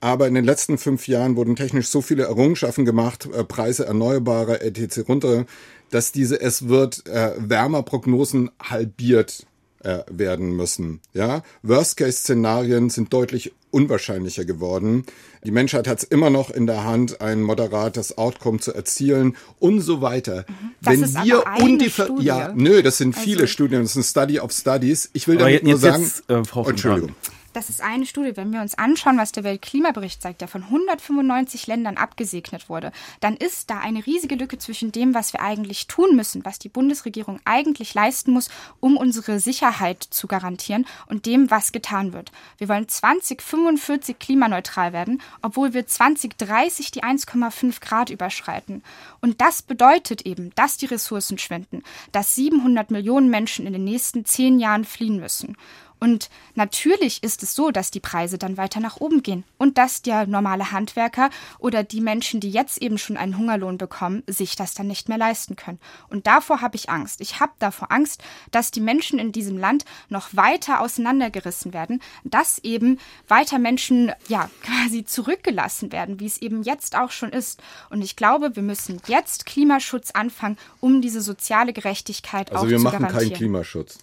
Aber 0.00 0.28
in 0.28 0.34
den 0.34 0.44
letzten 0.44 0.76
fünf 0.76 1.08
Jahren 1.08 1.36
wurden 1.36 1.56
technisch 1.56 1.88
so 1.88 2.02
viele 2.02 2.24
Errungenschaften 2.24 2.84
gemacht, 2.84 3.26
äh, 3.32 3.42
Preise 3.42 3.86
erneuerbarer, 3.86 4.60
etc. 4.60 5.08
runter, 5.08 5.46
dass 5.90 6.12
diese 6.12 6.38
es 6.40 6.68
wird 6.68 7.06
äh, 7.06 7.32
Wärmerprognosen 7.38 8.50
halbiert 8.62 9.46
äh, 9.84 10.00
werden 10.10 10.56
müssen. 10.56 11.00
Ja, 11.12 11.42
Worst-Case-Szenarien 11.62 12.90
sind 12.90 13.12
deutlich 13.12 13.52
unwahrscheinlicher 13.70 14.44
geworden. 14.44 15.04
Die 15.44 15.50
Menschheit 15.50 15.86
hat 15.88 15.98
es 15.98 16.04
immer 16.04 16.30
noch 16.30 16.50
in 16.50 16.66
der 16.66 16.84
Hand, 16.84 17.20
ein 17.20 17.42
moderates 17.42 18.16
Outcome 18.18 18.60
zu 18.60 18.72
erzielen 18.72 19.36
und 19.58 19.80
so 19.80 20.00
weiter. 20.00 20.44
Mhm. 20.48 20.54
Das 20.82 20.92
Wenn 20.94 21.02
ist 21.02 21.24
wir 21.24 21.44
undiffer 21.60 22.08
ja, 22.20 22.52
nö, 22.54 22.82
das 22.82 22.98
sind 22.98 23.16
viele 23.16 23.42
Also- 23.42 23.52
Studien, 23.52 23.82
das 23.82 23.90
ist 23.90 23.96
ein 23.96 24.02
Study 24.04 24.40
of 24.40 24.52
Studies. 24.52 25.10
Ich 25.12 25.26
will 25.28 25.36
damit 25.38 25.62
nur 25.64 25.72
jetzt- 25.72 25.80
sagen, 25.82 26.02
jetzt, 26.02 26.30
äh, 26.30 26.44
Frau 26.44 26.68
Entschuldigung. 26.68 27.10
Das 27.54 27.70
ist 27.70 27.80
eine 27.80 28.04
Studie. 28.04 28.36
Wenn 28.36 28.52
wir 28.52 28.60
uns 28.60 28.76
anschauen, 28.76 29.16
was 29.16 29.30
der 29.30 29.44
Weltklimabericht 29.44 30.20
sagt, 30.20 30.40
der 30.40 30.48
von 30.48 30.64
195 30.64 31.68
Ländern 31.68 31.96
abgesegnet 31.96 32.68
wurde, 32.68 32.90
dann 33.20 33.36
ist 33.36 33.70
da 33.70 33.78
eine 33.78 34.04
riesige 34.04 34.34
Lücke 34.34 34.58
zwischen 34.58 34.90
dem, 34.90 35.14
was 35.14 35.32
wir 35.32 35.40
eigentlich 35.40 35.86
tun 35.86 36.16
müssen, 36.16 36.44
was 36.44 36.58
die 36.58 36.68
Bundesregierung 36.68 37.38
eigentlich 37.44 37.94
leisten 37.94 38.32
muss, 38.32 38.50
um 38.80 38.96
unsere 38.96 39.38
Sicherheit 39.38 40.02
zu 40.02 40.26
garantieren 40.26 40.84
und 41.06 41.26
dem, 41.26 41.48
was 41.48 41.70
getan 41.70 42.12
wird. 42.12 42.32
Wir 42.58 42.68
wollen 42.68 42.88
2045 42.88 44.18
klimaneutral 44.18 44.92
werden, 44.92 45.22
obwohl 45.40 45.74
wir 45.74 45.86
2030 45.86 46.90
die 46.90 47.04
1,5 47.04 47.80
Grad 47.80 48.10
überschreiten. 48.10 48.82
Und 49.20 49.40
das 49.40 49.62
bedeutet 49.62 50.22
eben, 50.22 50.50
dass 50.56 50.76
die 50.76 50.86
Ressourcen 50.86 51.38
schwinden, 51.38 51.84
dass 52.10 52.34
700 52.34 52.90
Millionen 52.90 53.30
Menschen 53.30 53.64
in 53.64 53.74
den 53.74 53.84
nächsten 53.84 54.24
zehn 54.24 54.58
Jahren 54.58 54.84
fliehen 54.84 55.20
müssen. 55.20 55.56
Und 56.04 56.28
natürlich 56.54 57.22
ist 57.22 57.42
es 57.42 57.54
so, 57.54 57.70
dass 57.70 57.90
die 57.90 57.98
Preise 57.98 58.36
dann 58.36 58.58
weiter 58.58 58.78
nach 58.78 58.98
oben 58.98 59.22
gehen 59.22 59.42
und 59.56 59.78
dass 59.78 60.02
der 60.02 60.26
normale 60.26 60.70
Handwerker 60.70 61.30
oder 61.58 61.82
die 61.82 62.02
Menschen, 62.02 62.40
die 62.40 62.50
jetzt 62.50 62.82
eben 62.82 62.98
schon 62.98 63.16
einen 63.16 63.38
Hungerlohn 63.38 63.78
bekommen, 63.78 64.22
sich 64.26 64.54
das 64.54 64.74
dann 64.74 64.86
nicht 64.86 65.08
mehr 65.08 65.16
leisten 65.16 65.56
können. 65.56 65.80
Und 66.10 66.26
davor 66.26 66.60
habe 66.60 66.76
ich 66.76 66.90
Angst. 66.90 67.22
Ich 67.22 67.40
habe 67.40 67.52
davor 67.58 67.90
Angst, 67.90 68.22
dass 68.50 68.70
die 68.70 68.82
Menschen 68.82 69.18
in 69.18 69.32
diesem 69.32 69.56
Land 69.56 69.86
noch 70.10 70.28
weiter 70.36 70.82
auseinandergerissen 70.82 71.72
werden, 71.72 72.02
dass 72.22 72.58
eben 72.58 72.98
weiter 73.26 73.58
Menschen 73.58 74.12
ja 74.28 74.50
quasi 74.62 75.06
zurückgelassen 75.06 75.90
werden, 75.90 76.20
wie 76.20 76.26
es 76.26 76.36
eben 76.36 76.64
jetzt 76.64 76.98
auch 76.98 77.12
schon 77.12 77.30
ist. 77.30 77.62
Und 77.88 78.02
ich 78.04 78.14
glaube, 78.14 78.56
wir 78.56 78.62
müssen 78.62 79.00
jetzt 79.06 79.46
Klimaschutz 79.46 80.10
anfangen, 80.10 80.58
um 80.80 81.00
diese 81.00 81.22
soziale 81.22 81.72
Gerechtigkeit 81.72 82.50
auch 82.52 82.56
Also 82.56 82.68
wir 82.68 82.76
zu 82.76 82.82
machen 82.82 82.98
garantieren. 82.98 83.30
keinen 83.30 83.38
Klimaschutz. 83.38 84.00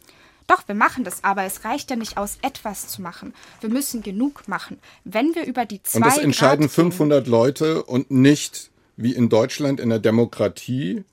Doch, 0.48 0.68
wir 0.68 0.76
machen 0.76 1.04
das, 1.04 1.24
aber 1.24 1.44
es 1.44 1.64
reicht 1.64 1.90
ja 1.90 1.96
nicht 1.96 2.18
aus, 2.18 2.38
etwas 2.42 2.88
zu 2.88 3.02
machen. 3.02 3.34
Wir 3.62 3.70
müssen 3.70 4.02
genug 4.02 4.48
machen. 4.48 4.80
Wenn 5.04 5.34
wir 5.36 5.46
über 5.46 5.66
die 5.66 5.82
zwei 5.84 5.98
Und 6.00 6.06
das 6.06 6.18
entscheiden 6.18 6.68
Grad 6.68 6.76
gehen- 6.76 6.92
500 6.92 7.28
Leute 7.28 7.84
und 7.84 8.12
nicht 8.12 8.70
wie 8.98 9.14
in 9.14 9.30
Deutschland 9.30 9.80
in 9.80 9.90
der 9.90 10.00
Demokratie 10.00 11.04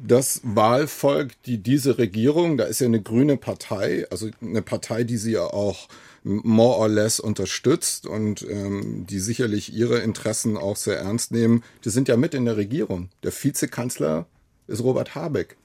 das 0.00 0.40
Wahlvolk, 0.44 1.40
die 1.42 1.58
diese 1.58 1.98
Regierung, 1.98 2.56
da 2.56 2.64
ist 2.64 2.80
ja 2.80 2.86
eine 2.86 3.02
grüne 3.02 3.36
Partei, 3.36 4.06
also 4.10 4.28
eine 4.40 4.62
Partei, 4.62 5.02
die 5.04 5.16
sie 5.16 5.32
ja 5.32 5.42
auch 5.44 5.88
more 6.22 6.78
or 6.78 6.88
less 6.88 7.20
unterstützt 7.20 8.06
und 8.06 8.42
ähm, 8.48 9.06
die 9.08 9.18
sicherlich 9.18 9.72
ihre 9.74 9.98
Interessen 9.98 10.56
auch 10.56 10.76
sehr 10.76 10.98
ernst 10.98 11.32
nehmen, 11.32 11.64
die 11.84 11.90
sind 11.90 12.08
ja 12.08 12.16
mit 12.16 12.34
in 12.34 12.44
der 12.44 12.56
Regierung. 12.56 13.08
Der 13.22 13.32
Vizekanzler 13.32 14.26
ist 14.66 14.82
Robert 14.82 15.14
Habeck. 15.14 15.56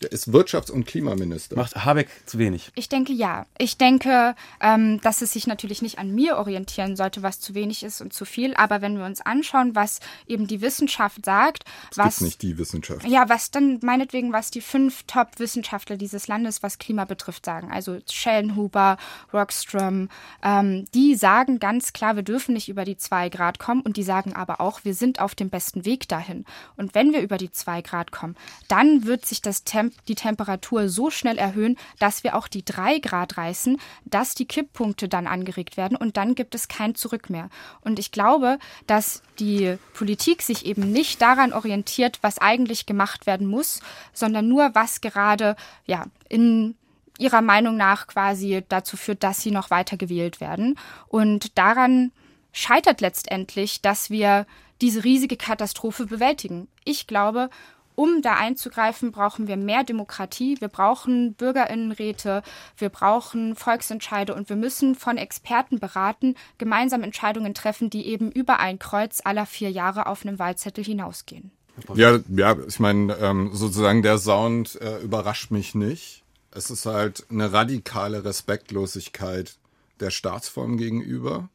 Der 0.00 0.12
ist 0.12 0.28
Wirtschafts- 0.28 0.70
und 0.70 0.86
Klimaminister. 0.86 1.56
Macht 1.56 1.74
Habeck 1.84 2.08
zu 2.24 2.38
wenig. 2.38 2.70
Ich 2.76 2.88
denke 2.88 3.12
ja. 3.12 3.46
Ich 3.58 3.78
denke, 3.78 4.36
ähm, 4.60 5.00
dass 5.00 5.22
es 5.22 5.32
sich 5.32 5.46
natürlich 5.48 5.82
nicht 5.82 5.98
an 5.98 6.14
mir 6.14 6.36
orientieren 6.36 6.94
sollte, 6.94 7.22
was 7.22 7.40
zu 7.40 7.54
wenig 7.54 7.82
ist 7.82 8.00
und 8.00 8.12
zu 8.12 8.24
viel. 8.24 8.54
Aber 8.54 8.80
wenn 8.80 8.96
wir 8.96 9.04
uns 9.04 9.20
anschauen, 9.20 9.74
was 9.74 9.98
eben 10.28 10.46
die 10.46 10.60
Wissenschaft 10.60 11.24
sagt, 11.24 11.64
Es 11.90 11.98
was 11.98 12.18
gibt 12.18 12.20
nicht 12.22 12.42
die 12.42 12.58
Wissenschaft. 12.58 13.06
Ja, 13.08 13.28
was 13.28 13.50
dann 13.50 13.80
meinetwegen, 13.82 14.32
was 14.32 14.52
die 14.52 14.60
fünf 14.60 15.02
Top-Wissenschaftler 15.08 15.96
dieses 15.96 16.28
Landes, 16.28 16.62
was 16.62 16.78
Klima 16.78 17.04
betrifft, 17.04 17.44
sagen. 17.44 17.72
Also 17.72 17.98
Schellenhuber, 18.08 18.98
Rockström, 19.32 20.10
ähm, 20.44 20.84
die 20.94 21.16
sagen 21.16 21.58
ganz 21.58 21.92
klar, 21.92 22.14
wir 22.14 22.22
dürfen 22.22 22.54
nicht 22.54 22.68
über 22.68 22.84
die 22.84 22.96
zwei 22.96 23.28
Grad 23.28 23.58
kommen 23.58 23.82
und 23.82 23.96
die 23.96 24.02
sagen 24.04 24.34
aber 24.34 24.60
auch, 24.60 24.84
wir 24.84 24.94
sind 24.94 25.20
auf 25.20 25.34
dem 25.34 25.50
besten 25.50 25.84
Weg 25.84 26.08
dahin. 26.08 26.44
Und 26.76 26.94
wenn 26.94 27.12
wir 27.12 27.20
über 27.20 27.36
die 27.36 27.50
zwei 27.50 27.82
Grad 27.82 28.12
kommen, 28.12 28.36
dann 28.68 29.04
wird 29.04 29.26
sich 29.26 29.42
das 29.42 29.64
Die 30.08 30.14
Temperatur 30.14 30.88
so 30.88 31.10
schnell 31.10 31.38
erhöhen, 31.38 31.76
dass 31.98 32.24
wir 32.24 32.36
auch 32.36 32.48
die 32.48 32.64
drei 32.64 32.98
Grad 32.98 33.36
reißen, 33.36 33.78
dass 34.04 34.34
die 34.34 34.46
Kipppunkte 34.46 35.08
dann 35.08 35.26
angeregt 35.26 35.76
werden 35.76 35.96
und 35.96 36.16
dann 36.16 36.34
gibt 36.34 36.54
es 36.54 36.68
kein 36.68 36.94
Zurück 36.94 37.30
mehr. 37.30 37.48
Und 37.80 37.98
ich 37.98 38.12
glaube, 38.12 38.58
dass 38.86 39.22
die 39.38 39.76
Politik 39.94 40.42
sich 40.42 40.66
eben 40.66 40.92
nicht 40.92 41.22
daran 41.22 41.52
orientiert, 41.52 42.18
was 42.22 42.38
eigentlich 42.38 42.86
gemacht 42.86 43.26
werden 43.26 43.46
muss, 43.46 43.80
sondern 44.12 44.48
nur, 44.48 44.74
was 44.74 45.00
gerade 45.00 45.56
ja 45.86 46.04
in 46.28 46.74
ihrer 47.18 47.42
Meinung 47.42 47.76
nach 47.76 48.06
quasi 48.06 48.64
dazu 48.68 48.96
führt, 48.96 49.22
dass 49.22 49.42
sie 49.42 49.50
noch 49.50 49.70
weiter 49.70 49.96
gewählt 49.96 50.40
werden. 50.40 50.78
Und 51.08 51.58
daran 51.58 52.12
scheitert 52.52 53.00
letztendlich, 53.00 53.82
dass 53.82 54.08
wir 54.08 54.46
diese 54.80 55.04
riesige 55.04 55.36
Katastrophe 55.36 56.06
bewältigen. 56.06 56.68
Ich 56.84 57.06
glaube, 57.06 57.50
um 57.98 58.22
da 58.22 58.36
einzugreifen, 58.36 59.10
brauchen 59.10 59.48
wir 59.48 59.56
mehr 59.56 59.82
Demokratie, 59.82 60.56
wir 60.60 60.68
brauchen 60.68 61.34
Bürgerinnenräte, 61.34 62.44
wir 62.76 62.90
brauchen 62.90 63.56
Volksentscheide 63.56 64.36
und 64.36 64.48
wir 64.48 64.54
müssen 64.54 64.94
von 64.94 65.16
Experten 65.16 65.80
beraten, 65.80 66.36
gemeinsam 66.58 67.02
Entscheidungen 67.02 67.54
treffen, 67.54 67.90
die 67.90 68.06
eben 68.06 68.30
über 68.30 68.60
ein 68.60 68.78
Kreuz 68.78 69.20
aller 69.24 69.46
vier 69.46 69.72
Jahre 69.72 70.06
auf 70.06 70.24
einem 70.24 70.38
Wahlzettel 70.38 70.84
hinausgehen. 70.84 71.50
Ja, 71.94 72.20
ja, 72.28 72.56
ich 72.68 72.78
meine, 72.78 73.14
ähm, 73.16 73.50
sozusagen 73.52 74.02
der 74.02 74.18
Sound 74.18 74.80
äh, 74.80 74.98
überrascht 74.98 75.50
mich 75.50 75.74
nicht. 75.74 76.22
Es 76.52 76.70
ist 76.70 76.86
halt 76.86 77.26
eine 77.30 77.52
radikale 77.52 78.24
Respektlosigkeit 78.24 79.58
der 79.98 80.10
Staatsform 80.10 80.76
gegenüber. 80.76 81.48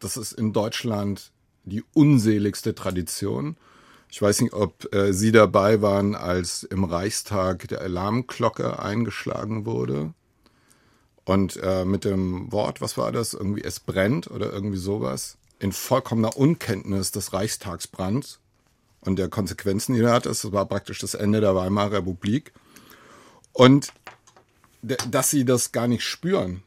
Das 0.00 0.18
ist 0.18 0.32
in 0.32 0.52
Deutschland 0.52 1.32
die 1.64 1.82
unseligste 1.94 2.74
Tradition. 2.74 3.56
Ich 4.16 4.22
weiß 4.22 4.40
nicht, 4.40 4.54
ob 4.54 4.94
äh, 4.94 5.12
Sie 5.12 5.30
dabei 5.30 5.82
waren, 5.82 6.14
als 6.14 6.62
im 6.62 6.84
Reichstag 6.84 7.68
der 7.68 7.82
Alarmglocke 7.82 8.78
eingeschlagen 8.78 9.66
wurde. 9.66 10.14
Und 11.26 11.58
äh, 11.62 11.84
mit 11.84 12.06
dem 12.06 12.50
Wort, 12.50 12.80
was 12.80 12.96
war 12.96 13.12
das? 13.12 13.34
Irgendwie 13.34 13.62
es 13.62 13.78
brennt 13.78 14.30
oder 14.30 14.50
irgendwie 14.50 14.78
sowas. 14.78 15.36
In 15.58 15.70
vollkommener 15.70 16.34
Unkenntnis 16.34 17.10
des 17.10 17.34
Reichstagsbrands 17.34 18.40
und 19.02 19.18
der 19.18 19.28
Konsequenzen, 19.28 19.94
die 19.94 20.00
er 20.00 20.14
hat. 20.14 20.24
Das 20.24 20.50
war 20.50 20.64
praktisch 20.64 21.00
das 21.00 21.12
Ende 21.12 21.42
der 21.42 21.54
Weimarer 21.54 21.98
Republik. 21.98 22.54
Und 23.52 23.92
dass 24.80 25.28
sie 25.28 25.44
das 25.44 25.72
gar 25.72 25.88
nicht 25.88 26.04
spüren, 26.04 26.62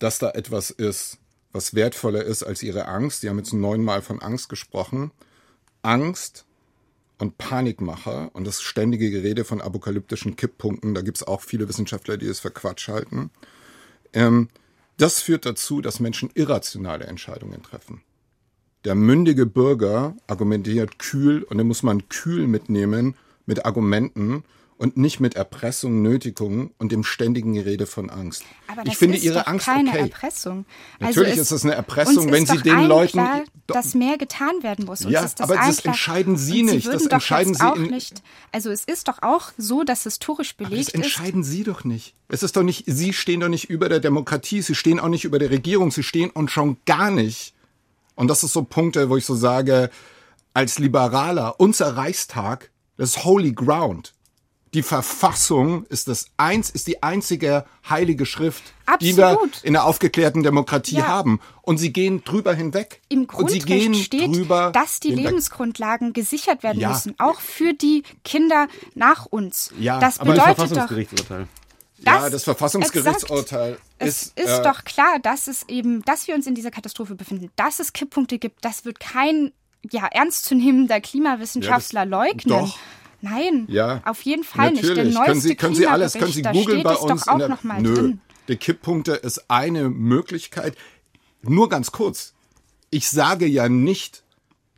dass 0.00 0.18
da 0.18 0.30
etwas 0.32 0.70
ist, 0.70 1.18
was 1.52 1.74
wertvoller 1.74 2.24
ist 2.24 2.42
als 2.42 2.64
ihre 2.64 2.88
Angst. 2.88 3.22
Die 3.22 3.28
haben 3.28 3.38
jetzt 3.38 3.52
neunmal 3.52 4.02
von 4.02 4.20
Angst 4.20 4.48
gesprochen. 4.48 5.12
Angst 5.86 6.44
und 7.18 7.38
Panikmacher 7.38 8.30
und 8.34 8.46
das 8.46 8.60
ständige 8.60 9.10
Gerede 9.10 9.44
von 9.44 9.60
apokalyptischen 9.60 10.36
Kipppunkten, 10.36 10.94
da 10.94 11.00
gibt 11.00 11.18
es 11.18 11.26
auch 11.26 11.40
viele 11.40 11.68
Wissenschaftler, 11.68 12.16
die 12.16 12.26
es 12.26 12.40
für 12.40 12.50
Quatsch 12.50 12.88
halten. 12.88 13.30
Ähm, 14.12 14.48
das 14.98 15.20
führt 15.20 15.46
dazu, 15.46 15.80
dass 15.80 16.00
Menschen 16.00 16.30
irrationale 16.34 17.06
Entscheidungen 17.06 17.62
treffen. 17.62 18.02
Der 18.84 18.94
mündige 18.94 19.46
Bürger 19.46 20.16
argumentiert 20.26 20.98
kühl 20.98 21.42
und 21.42 21.58
den 21.58 21.66
muss 21.66 21.82
man 21.82 22.08
kühl 22.08 22.46
mitnehmen 22.46 23.14
mit 23.46 23.64
Argumenten 23.64 24.44
und 24.78 24.96
nicht 24.96 25.20
mit 25.20 25.36
Erpressung, 25.36 26.02
Nötigung 26.02 26.70
und 26.78 26.92
dem 26.92 27.02
ständigen 27.02 27.54
Gerede 27.54 27.86
von 27.86 28.10
Angst. 28.10 28.44
Aber 28.66 28.82
ich 28.82 28.90
das 28.90 28.98
finde 28.98 29.16
ist 29.16 29.24
ihre 29.24 29.38
doch 29.40 29.46
Angst 29.46 29.66
keine 29.66 29.88
okay. 29.90 29.98
Erpressung. 30.00 30.66
Natürlich 31.00 31.30
Also 31.30 31.40
ist 31.40 31.50
es 31.50 31.64
eine 31.64 31.74
Erpressung, 31.74 32.30
wenn 32.30 32.44
ist 32.44 32.50
sie 32.52 32.58
den 32.62 32.84
Leuten- 32.84 33.12
klar, 33.12 33.42
dass 33.66 33.94
mehr 33.94 34.18
getan 34.18 34.62
werden 34.62 34.84
muss. 34.84 35.00
Uns 35.02 35.12
Ja, 35.12 35.24
ist 35.24 35.40
das 35.40 35.48
aber 35.48 35.56
das 35.58 35.78
klar. 35.78 35.94
entscheiden 35.94 36.36
Sie 36.36 36.60
Und 36.60 36.66
nicht. 36.66 36.84
Sie 36.86 36.92
Das 36.92 37.06
entscheiden 37.06 37.54
Sie 37.54 37.62
auch 37.62 37.76
nicht. 37.76 38.22
Also 38.52 38.70
es 38.70 38.84
ist 38.84 39.08
doch 39.08 39.22
auch 39.22 39.50
so, 39.56 39.82
dass 39.82 40.02
historisch 40.04 40.56
belegt 40.56 40.78
das 40.78 40.88
ist. 40.88 40.94
entscheiden 40.94 41.42
Sie 41.42 41.64
doch 41.64 41.84
nicht. 41.84 42.14
Es 42.28 42.42
ist 42.42 42.56
doch 42.56 42.62
nicht, 42.62 42.84
Sie 42.86 43.12
stehen 43.12 43.40
doch 43.40 43.48
nicht 43.48 43.70
über 43.70 43.88
der 43.88 44.00
Demokratie, 44.00 44.60
Sie 44.62 44.74
stehen 44.74 45.00
auch 45.00 45.08
nicht 45.08 45.24
über 45.24 45.38
der 45.38 45.50
Regierung, 45.50 45.90
Sie 45.90 46.02
stehen 46.02 46.30
und 46.30 46.50
schon 46.50 46.76
gar 46.84 47.10
nicht. 47.10 47.54
Und 48.14 48.28
das 48.28 48.44
ist 48.44 48.52
so 48.52 48.62
Punkte, 48.62 49.08
wo 49.10 49.16
ich 49.16 49.24
so 49.24 49.34
sage, 49.34 49.90
als 50.54 50.78
Liberaler, 50.78 51.58
unser 51.58 51.96
Reichstag, 51.96 52.70
das 52.96 53.10
ist 53.16 53.24
Holy 53.24 53.52
Ground. 53.52 54.12
Die 54.74 54.82
Verfassung 54.82 55.84
ist 55.86 56.08
das 56.08 56.26
eins, 56.36 56.68
ist 56.70 56.86
die 56.86 57.02
einzige 57.02 57.64
heilige 57.88 58.26
Schrift, 58.26 58.62
die 59.00 59.16
wir 59.16 59.28
Absolut. 59.28 59.62
in 59.64 59.72
der 59.72 59.84
aufgeklärten 59.84 60.42
Demokratie 60.42 60.96
Ja. 60.96 61.06
haben. 61.06 61.40
Und 61.62 61.78
sie 61.78 61.92
gehen 61.92 62.24
drüber 62.24 62.52
hinweg. 62.52 63.00
Im 63.08 63.24
und 63.26 63.50
sie 63.50 63.60
gehen 63.60 63.92
Grundrecht 63.92 64.04
steht, 64.06 64.34
drüber 64.36 64.72
dass 64.72 65.00
die 65.00 65.10
hinweg. 65.10 65.26
Lebensgrundlagen 65.26 66.12
gesichert 66.12 66.62
werden 66.62 66.80
Ja. 66.80 66.90
müssen, 66.90 67.14
auch 67.18 67.40
für 67.40 67.72
die 67.74 68.02
Kinder 68.24 68.66
nach 68.94 69.24
uns. 69.26 69.72
Ja, 69.78 69.98
das 70.00 70.18
Aber 70.20 70.32
bedeutet 70.32 70.50
doch, 70.50 70.56
Verfassungsgerichtsurteil. 70.56 71.48
Ja, 71.98 72.20
das- 72.20 72.32
das 72.32 72.44
Verfassungsgerichtsurteil 72.44 73.78
Es 73.98 74.22
ist, 74.24 74.38
ist 74.40 74.48
äh, 74.58 74.62
doch 74.62 74.84
klar, 74.84 75.18
dass 75.22 75.46
es 75.46 75.66
eben, 75.68 76.02
dass 76.02 76.26
wir 76.28 76.34
uns 76.34 76.46
in 76.46 76.54
dieser 76.54 76.70
Katastrophe 76.70 77.14
befinden, 77.14 77.50
dass 77.56 77.78
es 77.78 77.92
Kipppunkte 77.94 78.38
gibt, 78.38 78.64
das 78.64 78.84
wird 78.84 79.00
kein 79.00 79.52
ja, 79.90 80.06
ernstzunehmender 80.06 81.00
Klimawissenschaftler 81.00 82.00
Ja, 82.00 82.04
das- 82.06 82.10
leugnen. 82.10 82.58
doch. 82.66 82.78
Nein, 83.28 83.66
ja, 83.68 84.02
auf 84.04 84.22
jeden 84.22 84.44
Fall 84.44 84.72
natürlich. 84.72 85.04
nicht. 85.04 85.16
Der 85.16 85.26
neueste 85.26 85.26
können 85.26 85.40
Sie, 85.40 85.56
können 85.56 85.74
Sie 85.74 85.86
alles, 85.86 86.12
können 86.12 86.32
Sie 86.32 86.42
googeln 86.42 86.82
bei 86.82 86.94
uns? 86.94 87.24
Doch 87.24 87.32
auch 87.32 87.38
der, 87.38 87.48
noch 87.48 87.64
mal 87.64 87.82
nö, 87.82 87.94
drin. 87.94 88.20
die 88.48 88.56
Kipppunkte 88.56 89.12
ist 89.12 89.50
eine 89.50 89.88
Möglichkeit. 89.88 90.76
Nur 91.42 91.68
ganz 91.68 91.92
kurz. 91.92 92.34
Ich 92.90 93.08
sage 93.10 93.46
ja 93.46 93.68
nicht, 93.68 94.22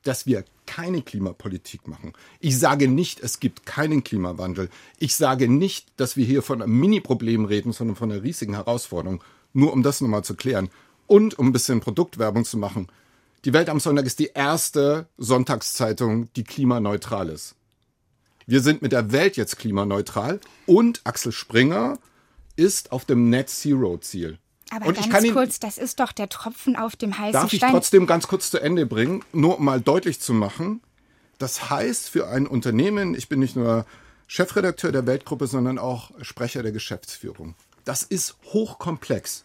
dass 0.02 0.26
wir 0.26 0.44
keine 0.66 1.02
Klimapolitik 1.02 1.88
machen. 1.88 2.12
Ich 2.40 2.58
sage 2.58 2.88
nicht, 2.88 3.20
es 3.20 3.40
gibt 3.40 3.66
keinen 3.66 4.04
Klimawandel. 4.04 4.68
Ich 4.98 5.16
sage 5.16 5.48
nicht, 5.48 5.88
dass 5.96 6.16
wir 6.16 6.24
hier 6.24 6.42
von 6.42 6.62
einem 6.62 6.78
Mini-Problem 6.78 7.44
reden, 7.44 7.72
sondern 7.72 7.96
von 7.96 8.10
einer 8.10 8.22
riesigen 8.22 8.54
Herausforderung. 8.54 9.22
Nur 9.52 9.72
um 9.72 9.82
das 9.82 10.00
nochmal 10.00 10.24
zu 10.24 10.34
klären. 10.34 10.70
Und 11.06 11.38
um 11.38 11.48
ein 11.48 11.52
bisschen 11.52 11.80
Produktwerbung 11.80 12.44
zu 12.44 12.58
machen. 12.58 12.88
Die 13.44 13.52
Welt 13.52 13.68
am 13.68 13.80
Sonntag 13.80 14.04
ist 14.04 14.18
die 14.18 14.30
erste 14.34 15.06
Sonntagszeitung, 15.16 16.30
die 16.34 16.44
klimaneutral 16.44 17.28
ist. 17.28 17.54
Wir 18.48 18.62
sind 18.62 18.80
mit 18.80 18.92
der 18.92 19.12
Welt 19.12 19.36
jetzt 19.36 19.58
klimaneutral 19.58 20.40
und 20.64 21.02
Axel 21.04 21.32
Springer 21.32 21.98
ist 22.56 22.92
auf 22.92 23.04
dem 23.04 23.28
Net 23.28 23.50
Zero 23.50 23.98
Ziel. 23.98 24.38
Aber 24.70 24.86
und 24.86 24.94
ganz 24.94 25.06
ich 25.06 25.12
kann 25.12 25.22
ihn, 25.22 25.34
kurz, 25.34 25.60
das 25.60 25.76
ist 25.76 26.00
doch 26.00 26.12
der 26.12 26.30
Tropfen 26.30 26.74
auf 26.74 26.96
dem 26.96 27.18
heißen 27.18 27.34
Darf 27.34 27.52
ich 27.52 27.58
Stein. 27.58 27.72
trotzdem 27.72 28.06
ganz 28.06 28.26
kurz 28.26 28.50
zu 28.50 28.58
Ende 28.58 28.86
bringen, 28.86 29.22
nur 29.34 29.58
um 29.58 29.66
mal 29.66 29.82
deutlich 29.82 30.20
zu 30.20 30.32
machen, 30.32 30.80
das 31.36 31.68
heißt 31.68 32.08
für 32.08 32.28
ein 32.28 32.46
Unternehmen, 32.46 33.14
ich 33.14 33.28
bin 33.28 33.38
nicht 33.38 33.54
nur 33.54 33.84
Chefredakteur 34.26 34.92
der 34.92 35.06
Weltgruppe, 35.06 35.46
sondern 35.46 35.78
auch 35.78 36.10
Sprecher 36.22 36.62
der 36.62 36.72
Geschäftsführung. 36.72 37.54
Das 37.84 38.02
ist 38.02 38.36
hochkomplex, 38.46 39.44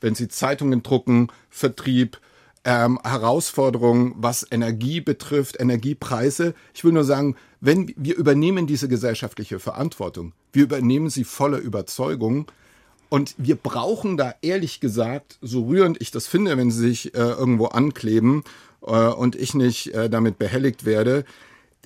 wenn 0.00 0.14
Sie 0.14 0.28
Zeitungen 0.28 0.84
drucken, 0.84 1.26
Vertrieb, 1.50 2.20
ähm, 2.64 2.98
Herausforderungen, 3.04 4.14
was 4.16 4.46
Energie 4.50 5.00
betrifft, 5.00 5.60
Energiepreise. 5.60 6.54
Ich 6.74 6.84
will 6.84 6.92
nur 6.92 7.04
sagen, 7.04 7.36
wenn 7.60 7.92
wir 7.96 8.16
übernehmen 8.16 8.66
diese 8.66 8.88
gesellschaftliche 8.88 9.58
Verantwortung, 9.58 10.32
wir 10.52 10.64
übernehmen 10.64 11.10
sie 11.10 11.24
voller 11.24 11.58
Überzeugung, 11.58 12.46
und 13.14 13.36
wir 13.38 13.54
brauchen 13.54 14.16
da 14.16 14.34
ehrlich 14.42 14.80
gesagt, 14.80 15.38
so 15.40 15.66
rührend 15.66 16.00
ich 16.00 16.10
das 16.10 16.26
finde, 16.26 16.56
wenn 16.56 16.72
sie 16.72 16.80
sich 16.80 17.14
äh, 17.14 17.18
irgendwo 17.18 17.66
ankleben 17.66 18.42
äh, 18.84 18.90
und 18.90 19.36
ich 19.36 19.54
nicht 19.54 19.94
äh, 19.94 20.10
damit 20.10 20.36
behelligt 20.36 20.84
werde, 20.84 21.24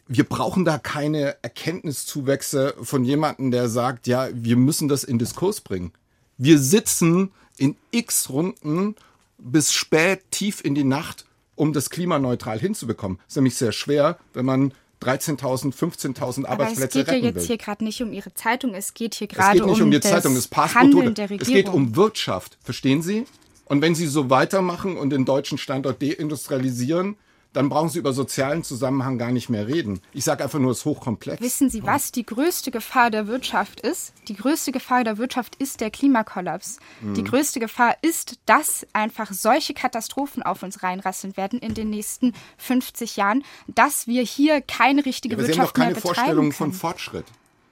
wir 0.07 0.25
brauchen 0.25 0.65
da 0.65 0.79
keine 0.79 1.37
Erkenntniszuwächse 1.43 2.75
von 2.81 3.05
jemandem, 3.05 3.51
der 3.51 3.69
sagt, 3.69 4.07
ja, 4.07 4.29
wir 4.33 4.57
müssen 4.57 4.89
das 4.89 5.05
in 5.05 5.19
Diskurs 5.19 5.61
bringen. 5.61 5.93
Wir 6.39 6.59
sitzen 6.59 7.31
in 7.59 7.77
x 7.91 8.31
Runden 8.31 8.95
bis 9.38 9.73
spät 9.73 10.30
tief 10.30 10.64
in 10.64 10.75
die 10.75 10.85
Nacht, 10.85 11.25
um 11.54 11.73
das 11.73 11.90
klimaneutral 11.90 12.59
hinzubekommen. 12.59 13.18
Das 13.18 13.28
ist 13.33 13.37
nämlich 13.37 13.57
sehr 13.57 13.73
schwer, 13.73 14.18
wenn 14.35 14.45
man 14.45 14.73
13.000, 15.02 15.73
15.000 15.75 16.45
Aber 16.45 16.64
Arbeitsplätze 16.64 17.00
es 17.00 17.07
geht 17.07 17.07
ja 17.07 17.12
retten 17.14 17.25
jetzt 17.26 17.35
will. 17.37 17.47
hier 17.47 17.59
gerade 17.59 17.85
nicht 17.85 18.02
um 18.02 18.12
Ihre 18.12 18.35
Zeitung, 18.35 18.75
es 18.75 18.95
geht 18.95 19.14
hier 19.14 19.28
Es 19.30 19.37
gerade 19.37 19.59
geht 19.59 19.66
nicht 19.66 19.80
um, 19.80 19.87
um 19.87 19.90
die 19.92 20.00
Zeitung, 20.00 20.35
das 20.35 20.49
passt 20.49 20.75
Handeln 20.75 21.14
der 21.14 21.26
Es 21.26 21.30
Regierung. 21.30 21.54
geht 21.54 21.68
um 21.68 21.97
Wirtschaft, 21.97 22.59
verstehen 22.62 23.02
Sie? 23.02 23.25
Und 23.64 23.80
wenn 23.83 23.95
Sie 23.95 24.07
so 24.07 24.30
weitermachen 24.30 24.97
und 24.97 25.11
den 25.11 25.25
deutschen 25.25 25.59
Standort 25.59 26.02
deindustrialisieren, 26.02 27.16
dann 27.59 27.69
brauchen 27.69 27.88
Sie 27.88 27.99
über 27.99 28.12
sozialen 28.12 28.62
Zusammenhang 28.62 29.19
gar 29.19 29.33
nicht 29.33 29.49
mehr 29.49 29.67
reden. 29.67 30.00
Ich 30.12 30.25
sage 30.25 30.45
einfach 30.45 30.59
nur, 30.61 30.71
es 30.71 30.79
ist 30.79 30.85
hochkomplex. 30.85 31.43
Wissen 31.43 31.69
Sie, 31.71 31.83
was 31.83 32.12
die 32.12 32.25
größte 32.25 32.71
Gefahr 32.71 33.11
der 33.11 33.27
Wirtschaft 33.27 33.81
ist? 33.81 34.12
Die 34.29 34.35
größte 34.37 34.71
Gefahr 34.71 35.03
der 35.03 35.19
Wirtschaft 35.19 35.57
ist 35.57 35.81
der 35.81 35.91
Klimakollaps. 35.91 36.79
Mhm. 37.00 37.15
Die 37.15 37.25
größte 37.25 37.59
Gefahr 37.61 37.97
ist, 38.03 38.38
dass 38.47 38.87
einfach 38.93 39.33
solche 39.33 39.75
Katastrophen 39.75 40.43
auf 40.43 40.62
uns 40.62 40.83
reinrasseln 40.83 41.37
werden 41.37 41.59
in 41.59 41.75
den 41.75 41.91
nächsten 41.91 42.33
50 42.59 43.17
Jahren, 43.17 43.43
dass 43.67 44.07
wir 44.07 44.23
hier 44.23 44.61
keine 44.61 45.05
richtige 45.05 45.35
Aber 45.35 45.45
Sie 45.45 45.53
haben 45.53 45.57
doch 45.59 45.65
Wirtschaft 45.75 45.79
mehr 45.79 45.87
keine 45.87 45.95
betreiben 45.97 46.15
Vorstellung 46.17 46.53
von 46.53 46.73
Fortschritt. 46.73 47.27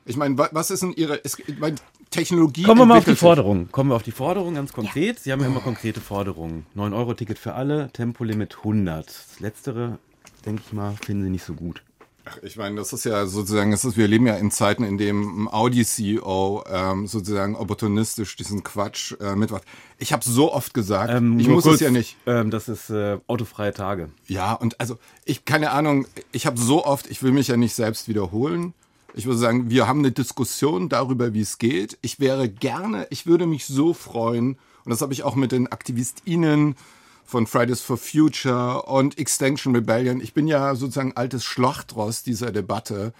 Ich 0.05 0.17
meine, 0.17 0.37
wa- 0.39 0.49
was 0.53 0.71
ist 0.71 0.83
denn 0.83 0.93
Ihre 0.93 1.25
es, 1.25 1.39
ich 1.39 1.59
meine, 1.59 1.77
Technologie? 2.11 2.63
Kommen 2.63 2.81
wir 2.81 2.87
mal 2.87 2.99
auf 2.99 3.05
die. 3.05 3.17
Forderung. 3.17 3.71
Kommen 3.71 3.91
wir 3.91 3.97
auf 3.97 4.03
die 4.03 4.13
Forderung 4.13 4.55
ganz 4.55 4.73
konkret. 4.73 5.19
Sie 5.19 5.33
haben 5.33 5.41
ja 5.41 5.47
immer 5.47 5.61
konkrete 5.61 6.01
Forderungen. 6.01 6.67
9-Euro-Ticket 6.77 7.39
für 7.39 7.55
alle, 7.55 7.91
Tempolimit 7.93 8.57
100. 8.59 9.07
Das 9.07 9.41
Letztere, 9.41 9.99
denke 10.45 10.63
ich 10.67 10.73
mal, 10.73 10.95
finden 11.05 11.25
Sie 11.25 11.31
nicht 11.31 11.45
so 11.45 11.55
gut. 11.55 11.83
Ach, 12.29 12.39
Ich 12.43 12.57
meine, 12.57 12.77
das 12.77 12.93
ist 12.93 13.05
ja 13.05 13.27
sozusagen, 13.27 13.71
das 13.71 13.85
ist, 13.85 13.97
wir 13.97 14.09
leben 14.09 14.27
ja 14.27 14.35
in 14.35 14.51
Zeiten, 14.51 14.83
in 14.83 14.99
dem 14.99 15.45
ein 15.45 15.49
Audi-CEO 15.49 16.65
ähm, 16.69 17.07
sozusagen 17.07 17.55
opportunistisch 17.55 18.35
diesen 18.37 18.65
Quatsch 18.65 19.15
äh, 19.21 19.37
mitmacht. 19.37 19.63
Ich 19.99 20.13
habe 20.13 20.25
so 20.25 20.53
oft 20.53 20.75
gesagt, 20.75 21.13
Ähm, 21.13 21.39
ich 21.39 21.49
muss 21.49 21.65
kurz, 21.65 21.77
es 21.77 21.81
ja 21.83 21.91
nicht. 21.91 22.17
Ähm, 22.27 22.51
das 22.51 22.69
ist 22.69 22.91
äh, 22.91 23.19
autofreie 23.29 23.73
Tage. 23.73 24.09
Ja, 24.27 24.55
und 24.55 24.81
also 24.81 24.99
ich 25.25 25.45
keine 25.45 25.71
Ahnung, 25.71 26.07
ich 26.33 26.47
habe 26.47 26.59
so 26.59 26.85
oft, 26.85 27.07
ich 27.09 27.23
will 27.23 27.31
mich 27.33 27.49
ja 27.49 27.57
nicht 27.57 27.75
selbst 27.75 28.09
wiederholen. 28.09 28.75
Ich 29.17 29.25
würde 29.25 29.39
sagen, 29.39 29.71
wir 29.71 29.89
haben 29.89 30.01
eine 30.01 30.13
Diskussion 30.13 30.91
darüber, 30.91 31.33
wie 31.33 31.41
es 31.41 31.57
geht. 31.57 31.97
Ich 32.03 32.21
wäre 32.21 32.51
gerne, 32.51 33.07
ich 33.09 33.27
würde 33.27 33.47
mich 33.47 33.65
so 33.65 33.95
freuen, 33.95 34.59
und 34.85 34.91
das 34.91 35.01
habe 35.01 35.15
ich 35.15 35.23
auch 35.23 35.35
mit 35.35 35.53
den 35.53 35.73
AktivistInnen 35.73 36.77
von 37.25 37.47
Fridays 37.47 37.81
for 37.81 37.97
Future 37.97 38.83
und 38.83 39.19
Extinction 39.19 39.75
Rebellion. 39.75 40.21
Ich 40.21 40.35
bin 40.35 40.47
ja 40.47 40.75
sozusagen 40.75 41.17
altes 41.17 41.45
Schlachtross 41.45 42.25
dieser 42.25 42.53
Debatte. 42.53 43.15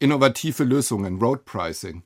Innovative 0.00 0.64
Lösungen, 0.64 1.20
Road 1.20 1.44
Pricing. 1.44 2.02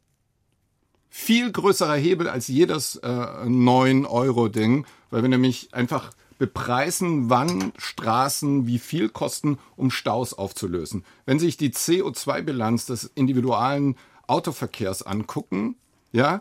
Viel 1.09 1.50
größerer 1.50 1.96
Hebel 1.96 2.29
als 2.29 2.46
jedes 2.48 2.96
äh, 2.96 3.07
9-Euro-Ding, 3.07 4.85
weil 5.09 5.22
wir 5.22 5.31
nämlich 5.31 5.72
einfach 5.72 6.12
bepreisen, 6.40 7.29
wann 7.29 7.70
Straßen 7.76 8.66
wie 8.66 8.79
viel 8.79 9.11
kosten, 9.11 9.59
um 9.76 9.90
Staus 9.90 10.33
aufzulösen. 10.33 11.05
Wenn 11.26 11.38
sich 11.38 11.59
die 11.59 11.70
CO2-Bilanz 11.70 12.87
des 12.87 13.05
individualen 13.14 13.96
Autoverkehrs 14.26 15.03
angucken, 15.03 15.76
ja, 16.12 16.40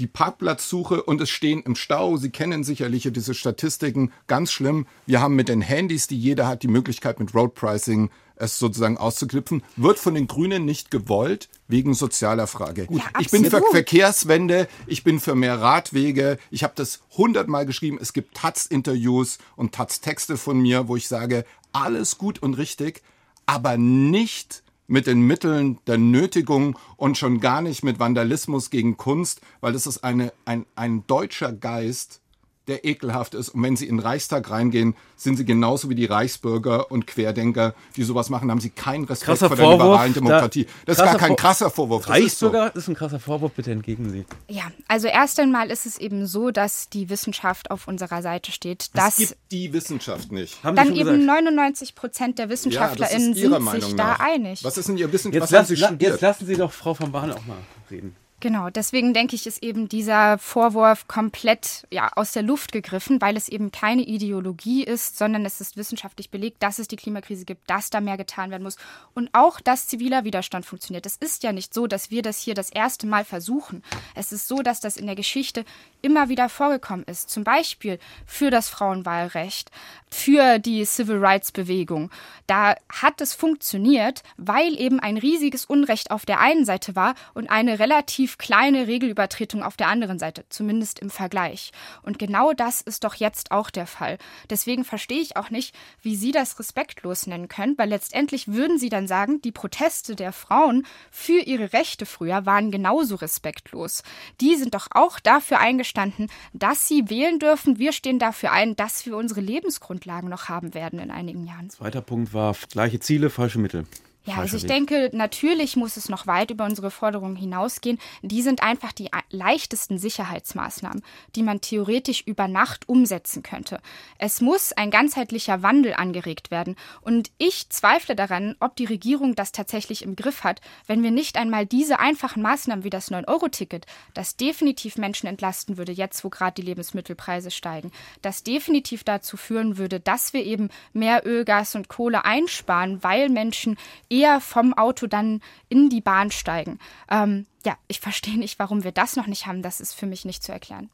die 0.00 0.06
Parkplatzsuche 0.06 1.02
und 1.02 1.20
es 1.20 1.30
stehen 1.30 1.62
im 1.62 1.76
Stau. 1.76 2.16
Sie 2.16 2.30
kennen 2.30 2.64
sicherlich 2.64 3.08
diese 3.12 3.34
Statistiken. 3.34 4.12
Ganz 4.26 4.50
schlimm. 4.50 4.86
Wir 5.06 5.20
haben 5.20 5.36
mit 5.36 5.48
den 5.48 5.60
Handys, 5.60 6.06
die 6.06 6.18
jeder 6.18 6.48
hat, 6.48 6.62
die 6.62 6.68
Möglichkeit 6.68 7.20
mit 7.20 7.34
Road 7.34 7.54
Pricing 7.54 8.10
es 8.36 8.58
sozusagen 8.58 8.96
auszuknüpfen. 8.96 9.62
Wird 9.76 9.98
von 9.98 10.14
den 10.14 10.26
Grünen 10.26 10.64
nicht 10.64 10.90
gewollt 10.90 11.50
wegen 11.68 11.92
sozialer 11.92 12.46
Frage. 12.46 12.88
Ja, 12.90 13.02
ich 13.18 13.30
bin 13.30 13.44
für. 13.44 13.60
Verkehrswende, 13.70 14.66
ich 14.86 15.04
bin 15.04 15.20
für 15.20 15.34
mehr 15.34 15.60
Radwege. 15.60 16.38
Ich 16.50 16.64
habe 16.64 16.72
das 16.74 17.00
hundertmal 17.16 17.66
geschrieben. 17.66 17.98
Es 18.00 18.14
gibt 18.14 18.34
Taz-Interviews 18.34 19.38
und 19.56 19.72
Taz-Texte 19.72 20.38
von 20.38 20.58
mir, 20.58 20.88
wo 20.88 20.96
ich 20.96 21.06
sage, 21.06 21.44
alles 21.72 22.16
gut 22.16 22.42
und 22.42 22.54
richtig, 22.54 23.02
aber 23.44 23.76
nicht 23.76 24.62
mit 24.90 25.06
den 25.06 25.22
Mitteln 25.22 25.78
der 25.86 25.98
Nötigung 25.98 26.76
und 26.96 27.16
schon 27.16 27.40
gar 27.40 27.62
nicht 27.62 27.84
mit 27.84 28.00
Vandalismus 28.00 28.70
gegen 28.70 28.96
Kunst, 28.96 29.40
weil 29.60 29.72
das 29.72 29.86
ist 29.86 30.02
eine, 30.02 30.32
ein, 30.44 30.66
ein 30.74 31.06
deutscher 31.06 31.52
Geist, 31.52 32.20
der 32.68 32.84
ekelhaft 32.84 33.34
ist. 33.34 33.50
Und 33.50 33.62
wenn 33.62 33.76
Sie 33.76 33.86
in 33.86 33.96
den 33.96 34.00
Reichstag 34.04 34.50
reingehen, 34.50 34.94
sind 35.16 35.36
Sie 35.36 35.44
genauso 35.44 35.90
wie 35.90 35.94
die 35.94 36.04
Reichsbürger 36.06 36.90
und 36.90 37.06
Querdenker, 37.06 37.74
die 37.96 38.02
sowas 38.04 38.30
machen, 38.30 38.50
haben 38.50 38.60
Sie 38.60 38.70
keinen 38.70 39.04
Respekt 39.04 39.26
Krasser 39.26 39.48
vor 39.48 39.56
der 39.56 39.64
Vorwurf, 39.64 39.82
liberalen 39.86 40.14
Demokratie. 40.14 40.66
Das 40.86 40.98
ist 40.98 41.04
gar 41.04 41.16
kein 41.18 41.36
krasser 41.36 41.70
Vorwurf. 41.70 42.06
Das 42.06 42.18
ist 42.18 42.38
so. 42.38 42.46
Reichsbürger 42.46 42.76
ist 42.76 42.88
ein 42.88 42.94
krasser 42.94 43.20
Vorwurf, 43.20 43.52
bitte 43.52 43.72
entgegen 43.72 44.10
Sie. 44.10 44.24
Ja, 44.48 44.64
also 44.88 45.08
erst 45.08 45.40
einmal 45.40 45.70
ist 45.70 45.86
es 45.86 45.98
eben 45.98 46.26
so, 46.26 46.50
dass 46.50 46.88
die 46.88 47.10
Wissenschaft 47.10 47.70
auf 47.70 47.88
unserer 47.88 48.22
Seite 48.22 48.52
steht, 48.52 48.82
Es 48.82 48.90
dass 48.92 49.16
gibt 49.16 49.36
die 49.50 49.72
Wissenschaft 49.72 50.32
nicht. 50.32 50.62
Haben 50.62 50.76
dann 50.76 50.94
eben 50.94 51.10
gesagt. 51.10 51.24
99 51.24 51.94
Prozent 51.94 52.38
der 52.38 52.44
Ja, 52.44 52.48
das 52.48 52.58
WissenschaftlerInnen 52.60 53.34
Ihrer 53.34 53.54
sind 53.56 53.64
Meinung 53.64 53.80
sich 53.82 53.96
nach. 53.96 54.18
da 54.18 54.24
einig. 54.24 54.64
Was 54.64 54.78
ist 54.78 54.88
denn 54.88 54.96
Ihr 54.96 55.12
Wissenschaft? 55.12 55.50
Jetzt, 55.50 55.70
lass, 55.70 56.00
jetzt 56.00 56.20
lassen 56.20 56.46
Sie 56.46 56.54
doch 56.54 56.72
Frau 56.72 56.94
von 56.94 57.12
Bahn 57.12 57.32
auch 57.32 57.44
mal 57.46 57.56
reden. 57.90 58.16
Genau, 58.42 58.70
deswegen 58.70 59.12
denke 59.12 59.36
ich, 59.36 59.46
ist 59.46 59.62
eben 59.62 59.86
dieser 59.90 60.38
Vorwurf 60.38 61.06
komplett 61.06 61.86
ja, 61.90 62.10
aus 62.16 62.32
der 62.32 62.42
Luft 62.42 62.72
gegriffen, 62.72 63.20
weil 63.20 63.36
es 63.36 63.50
eben 63.50 63.70
keine 63.70 64.00
Ideologie 64.00 64.82
ist, 64.82 65.18
sondern 65.18 65.44
es 65.44 65.60
ist 65.60 65.76
wissenschaftlich 65.76 66.30
belegt, 66.30 66.62
dass 66.62 66.78
es 66.78 66.88
die 66.88 66.96
Klimakrise 66.96 67.44
gibt, 67.44 67.68
dass 67.68 67.90
da 67.90 68.00
mehr 68.00 68.16
getan 68.16 68.50
werden 68.50 68.62
muss 68.62 68.78
und 69.12 69.28
auch, 69.34 69.60
dass 69.60 69.88
ziviler 69.88 70.24
Widerstand 70.24 70.64
funktioniert. 70.64 71.04
Es 71.04 71.16
ist 71.16 71.42
ja 71.42 71.52
nicht 71.52 71.74
so, 71.74 71.86
dass 71.86 72.10
wir 72.10 72.22
das 72.22 72.38
hier 72.40 72.54
das 72.54 72.70
erste 72.70 73.06
Mal 73.06 73.26
versuchen. 73.26 73.82
Es 74.14 74.32
ist 74.32 74.48
so, 74.48 74.62
dass 74.62 74.80
das 74.80 74.96
in 74.96 75.04
der 75.04 75.16
Geschichte 75.16 75.66
immer 76.00 76.30
wieder 76.30 76.48
vorgekommen 76.48 77.04
ist. 77.04 77.28
Zum 77.28 77.44
Beispiel 77.44 77.98
für 78.24 78.50
das 78.50 78.70
Frauenwahlrecht, 78.70 79.70
für 80.08 80.58
die 80.58 80.86
Civil 80.86 81.18
Rights 81.18 81.52
Bewegung. 81.52 82.10
Da 82.46 82.74
hat 82.88 83.20
es 83.20 83.34
funktioniert, 83.34 84.22
weil 84.38 84.80
eben 84.80 84.98
ein 84.98 85.18
riesiges 85.18 85.66
Unrecht 85.66 86.10
auf 86.10 86.24
der 86.24 86.40
einen 86.40 86.64
Seite 86.64 86.96
war 86.96 87.14
und 87.34 87.50
eine 87.50 87.78
relativ 87.78 88.29
kleine 88.38 88.86
Regelübertretung 88.86 89.62
auf 89.62 89.76
der 89.76 89.88
anderen 89.88 90.18
Seite, 90.18 90.44
zumindest 90.48 90.98
im 90.98 91.10
Vergleich. 91.10 91.72
Und 92.02 92.18
genau 92.18 92.52
das 92.52 92.80
ist 92.80 93.04
doch 93.04 93.14
jetzt 93.14 93.50
auch 93.50 93.70
der 93.70 93.86
Fall. 93.86 94.18
Deswegen 94.48 94.84
verstehe 94.84 95.20
ich 95.20 95.36
auch 95.36 95.50
nicht, 95.50 95.74
wie 96.02 96.16
Sie 96.16 96.32
das 96.32 96.58
respektlos 96.58 97.26
nennen 97.26 97.48
können, 97.48 97.76
weil 97.78 97.88
letztendlich 97.88 98.48
würden 98.48 98.78
Sie 98.78 98.88
dann 98.88 99.06
sagen, 99.06 99.40
die 99.42 99.52
Proteste 99.52 100.16
der 100.16 100.32
Frauen 100.32 100.86
für 101.10 101.40
ihre 101.40 101.72
Rechte 101.72 102.06
früher 102.06 102.46
waren 102.46 102.70
genauso 102.70 103.16
respektlos. 103.16 104.02
Die 104.40 104.56
sind 104.56 104.74
doch 104.74 104.88
auch 104.90 105.20
dafür 105.20 105.58
eingestanden, 105.58 106.28
dass 106.52 106.88
sie 106.88 107.10
wählen 107.10 107.38
dürfen. 107.38 107.78
Wir 107.78 107.92
stehen 107.92 108.18
dafür 108.18 108.52
ein, 108.52 108.76
dass 108.76 109.06
wir 109.06 109.16
unsere 109.16 109.40
Lebensgrundlagen 109.40 110.28
noch 110.28 110.48
haben 110.48 110.74
werden 110.74 110.98
in 110.98 111.10
einigen 111.10 111.46
Jahren. 111.46 111.70
Zweiter 111.70 112.02
Punkt 112.02 112.34
war 112.34 112.54
gleiche 112.70 113.00
Ziele, 113.00 113.30
falsche 113.30 113.58
Mittel. 113.58 113.86
Ja, 114.26 114.36
also 114.36 114.58
ich 114.58 114.66
denke, 114.66 115.08
natürlich 115.14 115.76
muss 115.76 115.96
es 115.96 116.10
noch 116.10 116.26
weit 116.26 116.50
über 116.50 116.66
unsere 116.66 116.90
Forderungen 116.90 117.36
hinausgehen. 117.36 117.98
Die 118.20 118.42
sind 118.42 118.62
einfach 118.62 118.92
die 118.92 119.08
leichtesten 119.30 119.98
Sicherheitsmaßnahmen, 119.98 121.02
die 121.36 121.42
man 121.42 121.62
theoretisch 121.62 122.22
über 122.26 122.46
Nacht 122.46 122.86
umsetzen 122.86 123.42
könnte. 123.42 123.80
Es 124.18 124.42
muss 124.42 124.72
ein 124.72 124.90
ganzheitlicher 124.90 125.62
Wandel 125.62 125.94
angeregt 125.94 126.50
werden. 126.50 126.76
Und 127.00 127.30
ich 127.38 127.70
zweifle 127.70 128.14
daran, 128.14 128.56
ob 128.60 128.76
die 128.76 128.84
Regierung 128.84 129.34
das 129.34 129.52
tatsächlich 129.52 130.02
im 130.02 130.16
Griff 130.16 130.44
hat, 130.44 130.60
wenn 130.86 131.02
wir 131.02 131.10
nicht 131.10 131.38
einmal 131.38 131.64
diese 131.64 131.98
einfachen 131.98 132.42
Maßnahmen 132.42 132.84
wie 132.84 132.90
das 132.90 133.10
9-Euro-Ticket, 133.10 133.86
das 134.12 134.36
definitiv 134.36 134.98
Menschen 134.98 135.28
entlasten 135.28 135.78
würde, 135.78 135.92
jetzt 135.92 136.24
wo 136.24 136.28
gerade 136.28 136.60
die 136.60 136.68
Lebensmittelpreise 136.68 137.50
steigen, 137.50 137.90
das 138.20 138.42
definitiv 138.42 139.02
dazu 139.02 139.38
führen 139.38 139.78
würde, 139.78 139.98
dass 139.98 140.34
wir 140.34 140.44
eben 140.44 140.68
mehr 140.92 141.26
Öl, 141.26 141.46
Gas 141.46 141.74
und 141.74 141.88
Kohle 141.88 142.26
einsparen, 142.26 143.02
weil 143.02 143.30
Menschen 143.30 143.78
eher 144.10 144.40
vom 144.40 144.74
Auto 144.74 145.06
dann 145.06 145.40
in 145.68 145.88
die 145.88 146.00
Bahn 146.00 146.30
steigen. 146.30 146.78
Ähm, 147.10 147.46
ja, 147.64 147.76
ich 147.88 148.00
verstehe 148.00 148.38
nicht, 148.38 148.58
warum 148.58 148.84
wir 148.84 148.92
das 148.92 149.16
noch 149.16 149.26
nicht 149.26 149.46
haben. 149.46 149.62
Das 149.62 149.80
ist 149.80 149.94
für 149.94 150.06
mich 150.06 150.24
nicht 150.24 150.42
zu 150.42 150.52
erklären. 150.52 150.90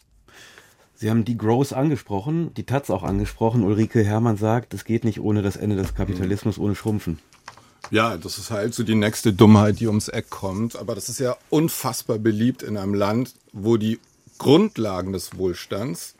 Sie 0.95 1.11
haben 1.11 1.25
die 1.25 1.37
Growth 1.37 1.73
angesprochen, 1.73 2.55
die 2.55 2.65
Taz 2.65 2.89
auch 2.89 3.03
angesprochen. 3.03 3.65
Ulrike 3.65 4.03
Herrmann 4.03 4.39
sagt, 4.39 4.73
es 4.73 4.85
geht 4.85 5.05
nicht 5.05 5.21
ohne 5.21 5.43
das 5.43 5.57
Ende 5.57 5.77
des 5.77 5.95
Kapitalismus, 5.95 6.59
ohne 6.59 6.75
Schrumpfen. 6.75 7.19
Ja, 7.91 8.17
das 8.17 8.39
ist 8.39 8.51
halt 8.51 8.75
so 8.75 8.83
die 8.83 8.95
nächste 8.95 9.33
Dummheit, 9.33 9.79
die 9.79 9.87
ums 9.87 10.09
Eck 10.09 10.31
kommt. 10.31 10.77
Aber 10.77 10.95
das 10.95 11.09
ist 11.09 11.21
ja 11.21 11.37
unfassbar 11.51 12.19
beliebt 12.19 12.63
in 12.63 12.77
einem 12.77 12.95
Land, 12.95 13.35
wo 13.53 13.77
die 13.77 14.01
Grundlagen 14.39 15.13
des 15.13 15.37
Wohlstands 15.37 16.15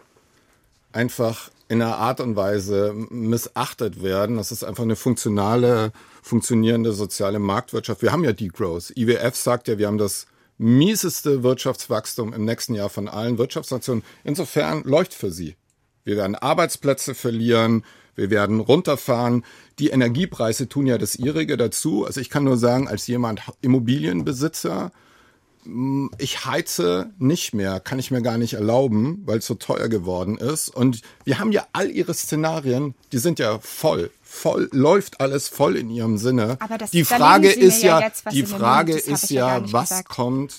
einfach 0.93 1.51
in 1.69 1.83
einer 1.83 1.97
Art 1.97 2.21
und 2.21 2.37
Weise 2.37 2.95
missachtet 3.11 4.03
werden. 4.03 4.37
Das 4.37 4.53
ist 4.53 4.63
einfach 4.63 4.85
eine 4.85 4.97
funktionale, 4.97 5.93
funktionierende 6.27 6.93
soziale 6.93 7.39
Marktwirtschaft. 7.39 8.03
Wir 8.03 8.11
haben 8.11 8.25
ja 8.25 8.33
Degrowth. 8.33 8.93
IWF 8.97 9.37
sagt 9.37 9.69
ja, 9.69 9.79
wir 9.79 9.87
haben 9.87 9.97
das 9.97 10.27
mieseste 10.59 11.45
Wirtschaftswachstum 11.45 12.33
im 12.33 12.45
nächsten 12.45 12.75
Jahr 12.75 12.89
von 12.89 13.07
allen 13.07 13.39
Wirtschaftsnationen. 13.39 14.03
Insofern 14.25 14.83
läuft 14.83 15.15
für 15.15 15.31
sie. 15.31 15.55
Wir 16.03 16.17
werden 16.17 16.35
Arbeitsplätze 16.35 17.15
verlieren, 17.15 17.85
wir 18.17 18.31
werden 18.31 18.59
runterfahren. 18.59 19.45
Die 19.79 19.91
Energiepreise 19.91 20.69
tun 20.69 20.87
ja 20.87 20.99
das 20.99 21.15
ihrige 21.15 21.57
dazu. 21.57 22.05
Also 22.05 22.21
ich 22.21 22.29
kann 22.29 22.43
nur 22.43 22.57
sagen, 22.57 22.89
als 22.89 23.07
jemand 23.07 23.43
Immobilienbesitzer, 23.61 24.91
ich 26.19 26.45
heize 26.45 27.11
nicht 27.19 27.55
mehr, 27.55 27.81
kann 27.81 27.99
ich 27.99 28.11
mir 28.11 28.23
gar 28.23 28.39
nicht 28.39 28.55
erlauben, 28.55 29.23
weil 29.27 29.39
es 29.39 29.47
so 29.47 29.55
teuer 29.55 29.89
geworden 29.89 30.39
ist. 30.39 30.69
Und 30.69 31.01
wir 31.25 31.39
haben 31.39 31.53
ja 31.53 31.67
all 31.73 31.91
ihre 31.91 32.15
Szenarien, 32.15 32.95
die 33.13 33.19
sind 33.19 33.39
ja 33.39 33.59
voll, 33.59 34.11
voll, 34.23 34.69
läuft 34.73 35.21
alles 35.21 35.49
voll 35.49 35.77
in 35.77 35.91
ihrem 35.91 36.19
Sinne. 36.19 36.57
Aber 36.61 36.79
das, 36.79 36.91
die 36.91 37.05
Frage 37.05 37.51
ist 37.51 37.83
ja, 37.83 38.01
ja 38.01 38.07
jetzt, 38.07 38.25
die 38.33 38.45
Frage 38.45 38.95
ist 38.95 39.31
ja, 39.31 39.61
was 39.73 39.89
gesagt. 39.91 40.09
kommt 40.09 40.55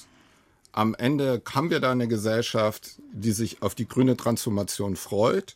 am 0.72 0.94
Ende? 0.94 1.42
Haben 1.50 1.70
wir 1.70 1.80
da 1.80 1.92
eine 1.92 2.08
Gesellschaft, 2.08 2.96
die 3.12 3.32
sich 3.32 3.62
auf 3.62 3.76
die 3.76 3.88
grüne 3.88 4.18
Transformation 4.18 4.96
freut? 4.96 5.56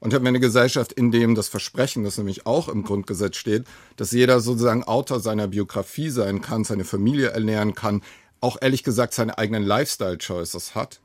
Und 0.00 0.14
haben 0.14 0.24
wir 0.24 0.30
eine 0.30 0.40
Gesellschaft, 0.40 0.92
in 0.94 1.10
dem 1.10 1.34
das 1.34 1.48
Versprechen, 1.48 2.04
das 2.04 2.16
nämlich 2.16 2.46
auch 2.46 2.68
im 2.68 2.84
Grundgesetz 2.84 3.36
steht, 3.36 3.64
dass 3.96 4.12
jeder 4.12 4.40
sozusagen 4.40 4.82
Autor 4.82 5.20
seiner 5.20 5.46
Biografie 5.46 6.08
sein 6.08 6.40
kann, 6.40 6.64
seine 6.64 6.84
Familie 6.84 7.28
ernähren 7.28 7.74
kann, 7.74 8.02
auch 8.40 8.56
ehrlich 8.60 8.82
gesagt 8.82 9.14
seine 9.14 9.38
eigenen 9.38 9.62
Lifestyle-Choices 9.62 10.74
hat. 10.74 11.00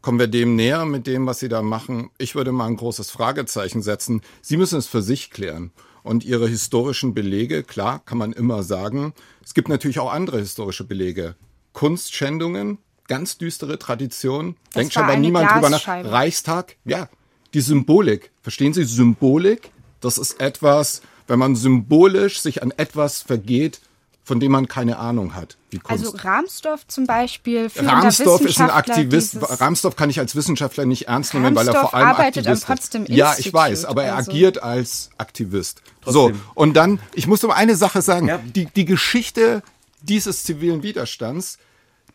Kommen 0.00 0.18
wir 0.18 0.28
dem 0.28 0.54
näher 0.54 0.84
mit 0.84 1.06
dem, 1.06 1.26
was 1.26 1.40
Sie 1.40 1.48
da 1.48 1.62
machen? 1.62 2.10
Ich 2.18 2.34
würde 2.34 2.52
mal 2.52 2.66
ein 2.66 2.76
großes 2.76 3.10
Fragezeichen 3.10 3.82
setzen. 3.82 4.22
Sie 4.40 4.56
müssen 4.56 4.78
es 4.78 4.86
für 4.86 5.02
sich 5.02 5.30
klären. 5.30 5.72
Und 6.02 6.24
Ihre 6.24 6.46
historischen 6.46 7.14
Belege, 7.14 7.64
klar, 7.64 8.00
kann 8.04 8.18
man 8.18 8.32
immer 8.32 8.62
sagen. 8.62 9.12
Es 9.44 9.54
gibt 9.54 9.68
natürlich 9.68 9.98
auch 9.98 10.12
andere 10.12 10.38
historische 10.38 10.84
Belege. 10.84 11.34
Kunstschändungen, 11.72 12.78
ganz 13.08 13.38
düstere 13.38 13.78
Tradition. 13.78 14.54
Das 14.66 14.74
Denkt 14.74 14.94
schon 14.94 15.02
aber 15.02 15.16
niemand 15.16 15.50
drüber 15.50 15.70
nach. 15.70 15.86
Reichstag, 15.88 16.76
ja. 16.84 17.08
Die 17.54 17.60
Symbolik. 17.60 18.30
Verstehen 18.42 18.72
Sie 18.72 18.84
Symbolik? 18.84 19.72
Das 20.00 20.18
ist 20.18 20.40
etwas, 20.40 21.02
wenn 21.26 21.38
man 21.38 21.56
symbolisch 21.56 22.40
sich 22.40 22.62
an 22.62 22.70
etwas 22.76 23.22
vergeht, 23.22 23.80
von 24.26 24.40
dem 24.40 24.50
man 24.50 24.66
keine 24.66 24.98
Ahnung 24.98 25.36
hat. 25.36 25.56
Wie 25.70 25.78
Kunst. 25.78 26.04
Also 26.04 26.16
Rahmsdorf 26.16 26.84
zum 26.88 27.06
Beispiel. 27.06 27.70
Rahmsdorf 27.76 28.40
ist 28.40 28.60
ein 28.60 28.70
Aktivist. 28.70 29.38
Rahmsdorf 29.40 29.94
kann 29.94 30.10
ich 30.10 30.18
als 30.18 30.34
Wissenschaftler 30.34 30.84
nicht 30.84 31.06
ernst 31.06 31.32
nehmen, 31.32 31.54
weil 31.54 31.68
er 31.68 31.74
vor 31.74 31.94
allem 31.94 32.08
arbeitet 32.08 32.48
Aktivist 32.48 32.68
am 32.68 32.76
Potsdam 32.76 33.02
ist. 33.04 33.10
Ja, 33.10 33.36
ich 33.38 33.54
weiß, 33.54 33.84
aber 33.84 34.02
er 34.02 34.16
also. 34.16 34.32
agiert 34.32 34.60
als 34.60 35.10
Aktivist. 35.16 35.80
Trotzdem. 36.02 36.12
So, 36.12 36.32
und 36.54 36.74
dann, 36.74 36.98
ich 37.14 37.28
muss 37.28 37.40
nur 37.42 37.54
eine 37.54 37.76
Sache 37.76 38.02
sagen. 38.02 38.26
Ja. 38.26 38.38
Die, 38.38 38.66
die 38.66 38.84
Geschichte 38.84 39.62
dieses 40.02 40.42
zivilen 40.42 40.82
Widerstands 40.82 41.58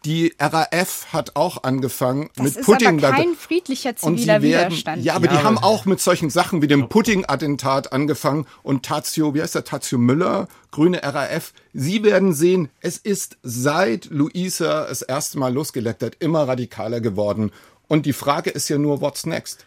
die 0.06 0.34
RAF 0.40 1.08
hat 1.14 1.36
auch 1.36 1.64
angefangen 1.64 2.30
das 2.36 2.56
mit 2.56 2.66
Pudding. 2.66 2.98
Das 2.98 3.10
ist 3.10 3.14
aber 3.14 3.24
kein 3.24 3.36
friedlicher 3.36 3.96
ziviler 3.96 4.42
werden, 4.42 4.72
Widerstand. 4.72 5.04
Ja, 5.04 5.16
aber 5.16 5.28
ja, 5.28 5.32
die 5.34 5.44
haben 5.44 5.58
auch 5.58 5.86
mit 5.86 6.00
solchen 6.00 6.30
Sachen 6.30 6.62
wie 6.62 6.68
dem 6.68 6.90
Pudding-Attentat 6.90 7.94
angefangen 7.94 8.48
und 8.64 8.84
Tazio, 8.84 9.36
wie 9.36 9.42
heißt 9.42 9.56
der, 9.56 9.64
Tazio 9.64 10.00
Müller, 10.00 10.48
grüne 10.72 11.04
RAF. 11.04 11.54
Sie 11.74 12.04
werden 12.04 12.34
sehen, 12.34 12.70
es 12.80 12.98
ist 12.98 13.38
seit 13.44 14.06
Luisa 14.06 14.88
das 14.88 15.04
erste 15.04 15.38
Mal 15.38 15.54
losgeleckt 15.54 16.02
hat, 16.02 16.16
immer 16.20 16.48
radikaler 16.48 17.00
geworden. 17.00 17.52
Und 17.88 18.06
die 18.06 18.14
Frage 18.14 18.50
ist 18.50 18.70
ja 18.70 18.78
nur, 18.78 19.02
what's 19.02 19.26
next? 19.26 19.66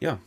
Ja, 0.00 0.18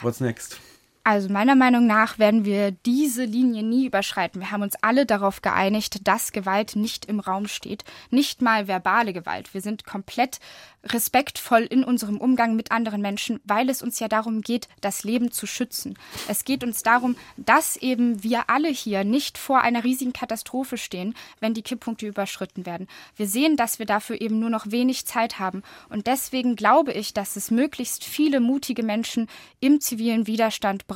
what's 0.00 0.20
next? 0.20 0.58
Also 1.06 1.28
meiner 1.28 1.54
Meinung 1.54 1.86
nach 1.86 2.18
werden 2.18 2.46
wir 2.46 2.70
diese 2.70 3.24
Linie 3.24 3.62
nie 3.62 3.84
überschreiten. 3.84 4.40
Wir 4.40 4.50
haben 4.50 4.62
uns 4.62 4.74
alle 4.80 5.04
darauf 5.04 5.42
geeinigt, 5.42 6.08
dass 6.08 6.32
Gewalt 6.32 6.76
nicht 6.76 7.04
im 7.04 7.20
Raum 7.20 7.46
steht. 7.46 7.84
Nicht 8.10 8.40
mal 8.40 8.68
verbale 8.68 9.12
Gewalt. 9.12 9.52
Wir 9.52 9.60
sind 9.60 9.84
komplett 9.84 10.40
respektvoll 10.86 11.62
in 11.62 11.84
unserem 11.84 12.16
Umgang 12.18 12.56
mit 12.56 12.72
anderen 12.72 13.02
Menschen, 13.02 13.40
weil 13.44 13.68
es 13.68 13.82
uns 13.82 14.00
ja 14.00 14.08
darum 14.08 14.40
geht, 14.40 14.68
das 14.80 15.04
Leben 15.04 15.30
zu 15.30 15.46
schützen. 15.46 15.98
Es 16.28 16.44
geht 16.44 16.64
uns 16.64 16.82
darum, 16.82 17.16
dass 17.36 17.76
eben 17.76 18.22
wir 18.22 18.48
alle 18.48 18.68
hier 18.68 19.04
nicht 19.04 19.38
vor 19.38 19.60
einer 19.60 19.84
riesigen 19.84 20.12
Katastrophe 20.12 20.78
stehen, 20.78 21.14
wenn 21.40 21.54
die 21.54 21.62
Kipppunkte 21.62 22.06
überschritten 22.06 22.66
werden. 22.66 22.88
Wir 23.16 23.26
sehen, 23.26 23.56
dass 23.56 23.78
wir 23.78 23.86
dafür 23.86 24.20
eben 24.20 24.38
nur 24.38 24.50
noch 24.50 24.70
wenig 24.70 25.06
Zeit 25.06 25.38
haben. 25.38 25.62
Und 25.88 26.06
deswegen 26.06 26.56
glaube 26.56 26.92
ich, 26.92 27.12
dass 27.12 27.36
es 27.36 27.50
möglichst 27.50 28.04
viele 28.04 28.40
mutige 28.40 28.82
Menschen 28.82 29.28
im 29.60 29.80
zivilen 29.80 30.26
Widerstand 30.26 30.86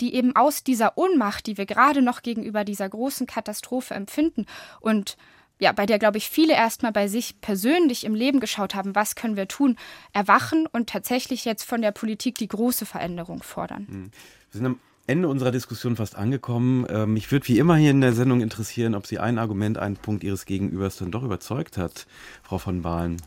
die 0.00 0.14
eben 0.14 0.36
aus 0.36 0.64
dieser 0.64 0.96
Ohnmacht, 0.96 1.46
die 1.46 1.58
wir 1.58 1.66
gerade 1.66 2.02
noch 2.02 2.22
gegenüber 2.22 2.64
dieser 2.64 2.88
großen 2.88 3.26
Katastrophe 3.26 3.94
empfinden 3.94 4.46
und 4.80 5.16
ja, 5.60 5.72
bei 5.72 5.86
der, 5.86 5.98
glaube 5.98 6.18
ich, 6.18 6.28
viele 6.28 6.54
erstmal 6.54 6.90
bei 6.90 7.06
sich 7.06 7.40
persönlich 7.42 8.04
im 8.04 8.14
Leben 8.14 8.40
geschaut 8.40 8.74
haben, 8.74 8.94
was 8.94 9.14
können 9.14 9.36
wir 9.36 9.46
tun, 9.46 9.76
erwachen 10.12 10.66
und 10.66 10.88
tatsächlich 10.88 11.44
jetzt 11.44 11.64
von 11.64 11.82
der 11.82 11.92
Politik 11.92 12.38
die 12.38 12.48
große 12.48 12.86
Veränderung 12.86 13.42
fordern. 13.42 13.86
Hm. 13.86 14.10
Wir 14.50 14.58
sind 14.58 14.66
am 14.66 14.80
Ende 15.06 15.28
unserer 15.28 15.50
Diskussion 15.50 15.96
fast 15.96 16.16
angekommen. 16.16 16.86
Ähm, 16.88 17.12
mich 17.12 17.30
würde 17.30 17.46
wie 17.48 17.58
immer 17.58 17.76
hier 17.76 17.90
in 17.90 18.00
der 18.00 18.14
Sendung 18.14 18.40
interessieren, 18.40 18.94
ob 18.94 19.06
Sie 19.06 19.18
ein 19.18 19.38
Argument, 19.38 19.76
einen 19.76 19.96
Punkt 19.96 20.24
Ihres 20.24 20.46
Gegenübers 20.46 20.96
dann 20.96 21.10
doch 21.10 21.22
überzeugt 21.22 21.76
hat, 21.76 22.06
Frau 22.42 22.58
von 22.58 22.82
Bahlen. 22.82 23.20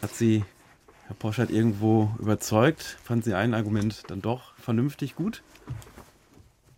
Hat 0.00 0.14
Sie 0.14 0.44
Herr 1.06 1.16
Poschert 1.16 1.50
irgendwo 1.50 2.10
überzeugt? 2.18 2.98
Fanden 3.04 3.22
Sie 3.22 3.34
ein 3.34 3.54
Argument 3.54 4.02
dann 4.08 4.22
doch 4.22 4.54
vernünftig 4.58 5.14
gut? 5.14 5.42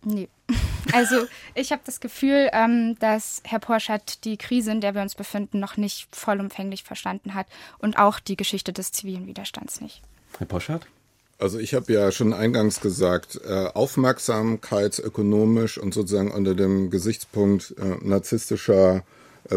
Nee. 0.03 0.29
Also 0.93 1.27
ich 1.53 1.71
habe 1.71 1.83
das 1.85 1.99
Gefühl, 1.99 2.49
ähm, 2.51 2.97
dass 2.99 3.43
Herr 3.43 3.59
Porschat 3.59 4.23
die 4.23 4.37
Krise, 4.37 4.71
in 4.71 4.81
der 4.81 4.95
wir 4.95 5.03
uns 5.03 5.13
befinden, 5.13 5.59
noch 5.59 5.77
nicht 5.77 6.07
vollumfänglich 6.15 6.83
verstanden 6.83 7.35
hat 7.35 7.45
und 7.77 7.99
auch 7.99 8.19
die 8.19 8.37
Geschichte 8.37 8.73
des 8.73 8.91
zivilen 8.91 9.27
Widerstands 9.27 9.81
nicht. 9.81 10.01
Herr 10.39 10.47
Porschat? 10.47 10.87
Also 11.37 11.59
ich 11.59 11.75
habe 11.75 11.93
ja 11.93 12.11
schon 12.11 12.33
eingangs 12.33 12.81
gesagt, 12.81 13.39
äh, 13.45 13.67
aufmerksamkeitsökonomisch 13.67 15.77
und 15.77 15.93
sozusagen 15.93 16.31
unter 16.31 16.55
dem 16.55 16.89
Gesichtspunkt 16.89 17.75
äh, 17.77 17.97
narzisstischer 18.01 18.95
äh, 18.95 19.01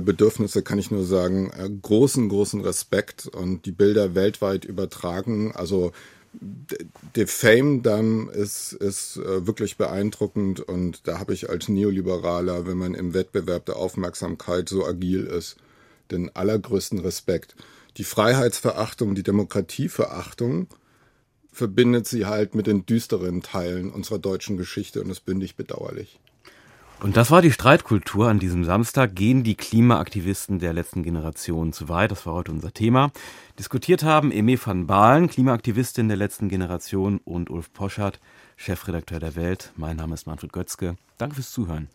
Bedürfnisse 0.00 0.62
kann 0.62 0.78
ich 0.78 0.90
nur 0.90 1.05
sagen, 1.05 1.50
äh, 1.50 1.68
großen, 1.68 2.28
großen 2.28 2.61
Respekt 2.61 3.26
und 3.26 3.66
die 3.66 3.72
Bilder 3.72 4.14
weltweit 4.14 4.64
übertragen. 4.64 5.52
Also 5.55 5.92
der 7.14 7.28
Fame-Damm 7.28 8.31
ist, 8.31 8.72
ist 8.72 9.18
äh, 9.18 9.46
wirklich 9.46 9.76
beeindruckend 9.76 10.61
und 10.61 11.07
da 11.07 11.18
habe 11.18 11.35
ich 11.35 11.50
als 11.50 11.68
Neoliberaler, 11.68 12.66
wenn 12.66 12.78
man 12.78 12.94
im 12.94 13.12
Wettbewerb 13.12 13.66
der 13.66 13.76
Aufmerksamkeit 13.76 14.68
so 14.68 14.87
agil 14.87 15.26
ist, 15.26 15.57
den 16.11 16.35
allergrößten 16.35 17.00
Respekt. 17.00 17.55
Die 17.98 18.05
Freiheitsverachtung, 18.05 19.14
die 19.14 19.22
Demokratieverachtung 19.22 20.68
verbindet 21.52 22.09
sie 22.09 22.24
halt 22.24 22.55
mit 22.55 22.66
den 22.66 22.87
düsteren 22.87 23.42
Teilen 23.42 23.90
unserer 23.90 24.18
deutschen 24.18 24.57
Geschichte 24.57 25.02
und 25.02 25.09
das 25.09 25.20
ich 25.44 25.57
bedauerlich. 25.57 26.18
Und 27.02 27.16
das 27.16 27.32
war 27.32 27.42
die 27.42 27.50
Streitkultur 27.50 28.28
an 28.28 28.38
diesem 28.38 28.64
Samstag. 28.64 29.16
Gehen 29.16 29.42
die 29.42 29.56
Klimaaktivisten 29.56 30.60
der 30.60 30.72
letzten 30.72 31.02
Generation 31.02 31.72
zu 31.72 31.88
weit? 31.88 32.12
Das 32.12 32.26
war 32.26 32.34
heute 32.34 32.52
unser 32.52 32.72
Thema. 32.72 33.10
Diskutiert 33.58 34.04
haben 34.04 34.30
Eme 34.30 34.56
van 34.56 34.86
Baalen, 34.86 35.28
Klimaaktivistin 35.28 36.06
der 36.06 36.16
letzten 36.16 36.48
Generation, 36.48 37.18
und 37.24 37.50
Ulf 37.50 37.72
Poschardt, 37.72 38.20
Chefredakteur 38.54 39.18
der 39.18 39.34
Welt. 39.34 39.72
Mein 39.74 39.96
Name 39.96 40.14
ist 40.14 40.28
Manfred 40.28 40.52
Götzke. 40.52 40.94
Danke 41.18 41.34
fürs 41.34 41.50
Zuhören. 41.50 41.88